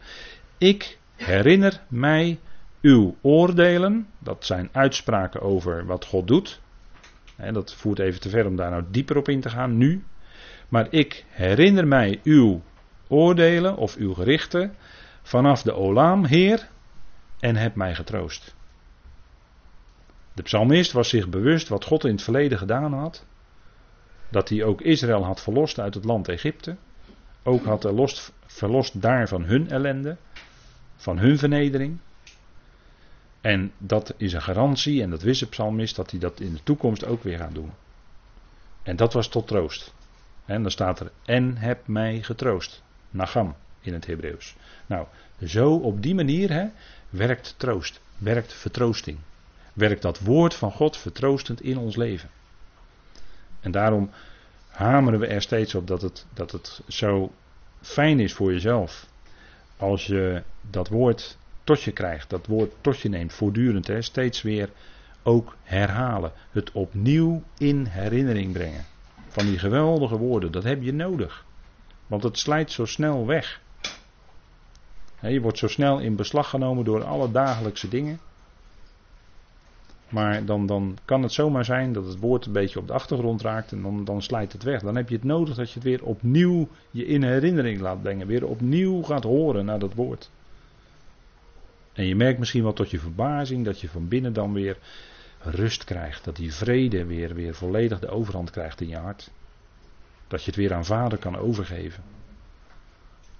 [0.58, 2.38] Ik herinner mij
[2.80, 6.60] uw oordelen, dat zijn uitspraken over wat God doet.
[7.36, 10.04] En dat voert even te ver om daar nou dieper op in te gaan nu.
[10.68, 12.62] Maar ik herinner mij uw
[13.08, 14.74] oordelen of uw gerichten
[15.22, 16.68] vanaf de Olam, Heer,
[17.40, 18.54] en heb mij getroost.
[20.32, 23.24] De psalmist was zich bewust wat God in het verleden gedaan had.
[24.28, 26.76] Dat hij ook Israël had verlost uit het land Egypte.
[27.42, 28.08] Ook had hij
[28.46, 30.16] verlost daar van hun ellende,
[30.96, 31.98] van hun vernedering.
[33.46, 36.62] En dat is een garantie, en dat wist de psalmist, dat hij dat in de
[36.62, 37.72] toekomst ook weer gaat doen.
[38.82, 39.94] En dat was tot troost.
[40.44, 42.82] En dan staat er, en heb mij getroost.
[43.10, 44.54] Nagam in het Hebreeuws.
[44.86, 45.06] Nou,
[45.44, 46.66] zo op die manier hè,
[47.10, 49.18] werkt troost, werkt vertroosting.
[49.72, 52.30] Werkt dat woord van God vertroostend in ons leven.
[53.60, 54.10] En daarom
[54.68, 57.32] hameren we er steeds op dat het, dat het zo
[57.80, 59.06] fijn is voor jezelf.
[59.76, 61.36] Als je dat woord
[61.66, 64.70] tot je krijgt, dat woord tot je neemt, voortdurend, hè, steeds weer
[65.22, 66.32] ook herhalen.
[66.50, 68.84] Het opnieuw in herinnering brengen.
[69.28, 71.44] Van die geweldige woorden, dat heb je nodig.
[72.06, 73.60] Want het slijt zo snel weg.
[75.20, 78.20] Je wordt zo snel in beslag genomen door alle dagelijkse dingen.
[80.08, 83.42] Maar dan, dan kan het zomaar zijn dat het woord een beetje op de achtergrond
[83.42, 84.80] raakt en dan, dan slijt het weg.
[84.80, 88.26] Dan heb je het nodig dat je het weer opnieuw je in herinnering laat brengen.
[88.26, 90.30] Weer opnieuw gaat horen naar dat woord.
[91.96, 94.76] En je merkt misschien wel tot je verbazing dat je van binnen dan weer
[95.40, 96.24] rust krijgt.
[96.24, 99.30] Dat die vrede weer, weer volledig de overhand krijgt in je hart.
[100.28, 102.02] Dat je het weer aan vader kan overgeven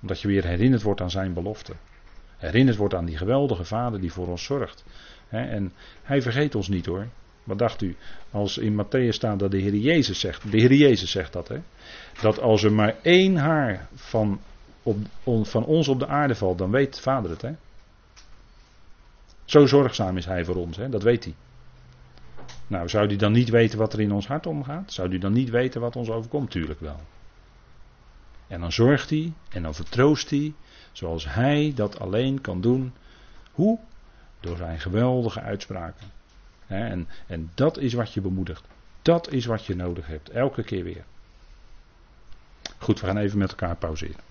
[0.00, 1.72] omdat je weer herinnerd wordt aan zijn belofte.
[2.36, 4.84] Herinnerd wordt aan die geweldige vader die voor ons zorgt.
[5.28, 7.06] en hij vergeet ons niet hoor.
[7.44, 7.96] Wat dacht u?
[8.30, 10.50] Als in Matthäus staat dat de Heer Jezus zegt.
[10.50, 11.48] De Heer Jezus zegt dat.
[11.48, 11.58] Hè?
[12.20, 14.40] Dat als er maar één haar van,
[14.82, 14.96] op,
[15.42, 17.42] van ons op de aarde valt, dan weet vader het.
[17.42, 17.52] Hè?
[19.46, 20.88] Zo zorgzaam is hij voor ons, hè?
[20.88, 21.34] dat weet hij.
[22.66, 24.92] Nou, zou hij dan niet weten wat er in ons hart omgaat?
[24.92, 26.50] Zou hij dan niet weten wat ons overkomt?
[26.50, 27.00] Tuurlijk wel.
[28.46, 30.54] En dan zorgt hij en dan vertroost hij,
[30.92, 32.92] zoals hij dat alleen kan doen.
[33.52, 33.78] Hoe?
[34.40, 36.06] Door zijn geweldige uitspraken.
[36.66, 38.64] En, en dat is wat je bemoedigt.
[39.02, 41.04] Dat is wat je nodig hebt, elke keer weer.
[42.78, 44.24] Goed, we gaan even met elkaar pauzeren.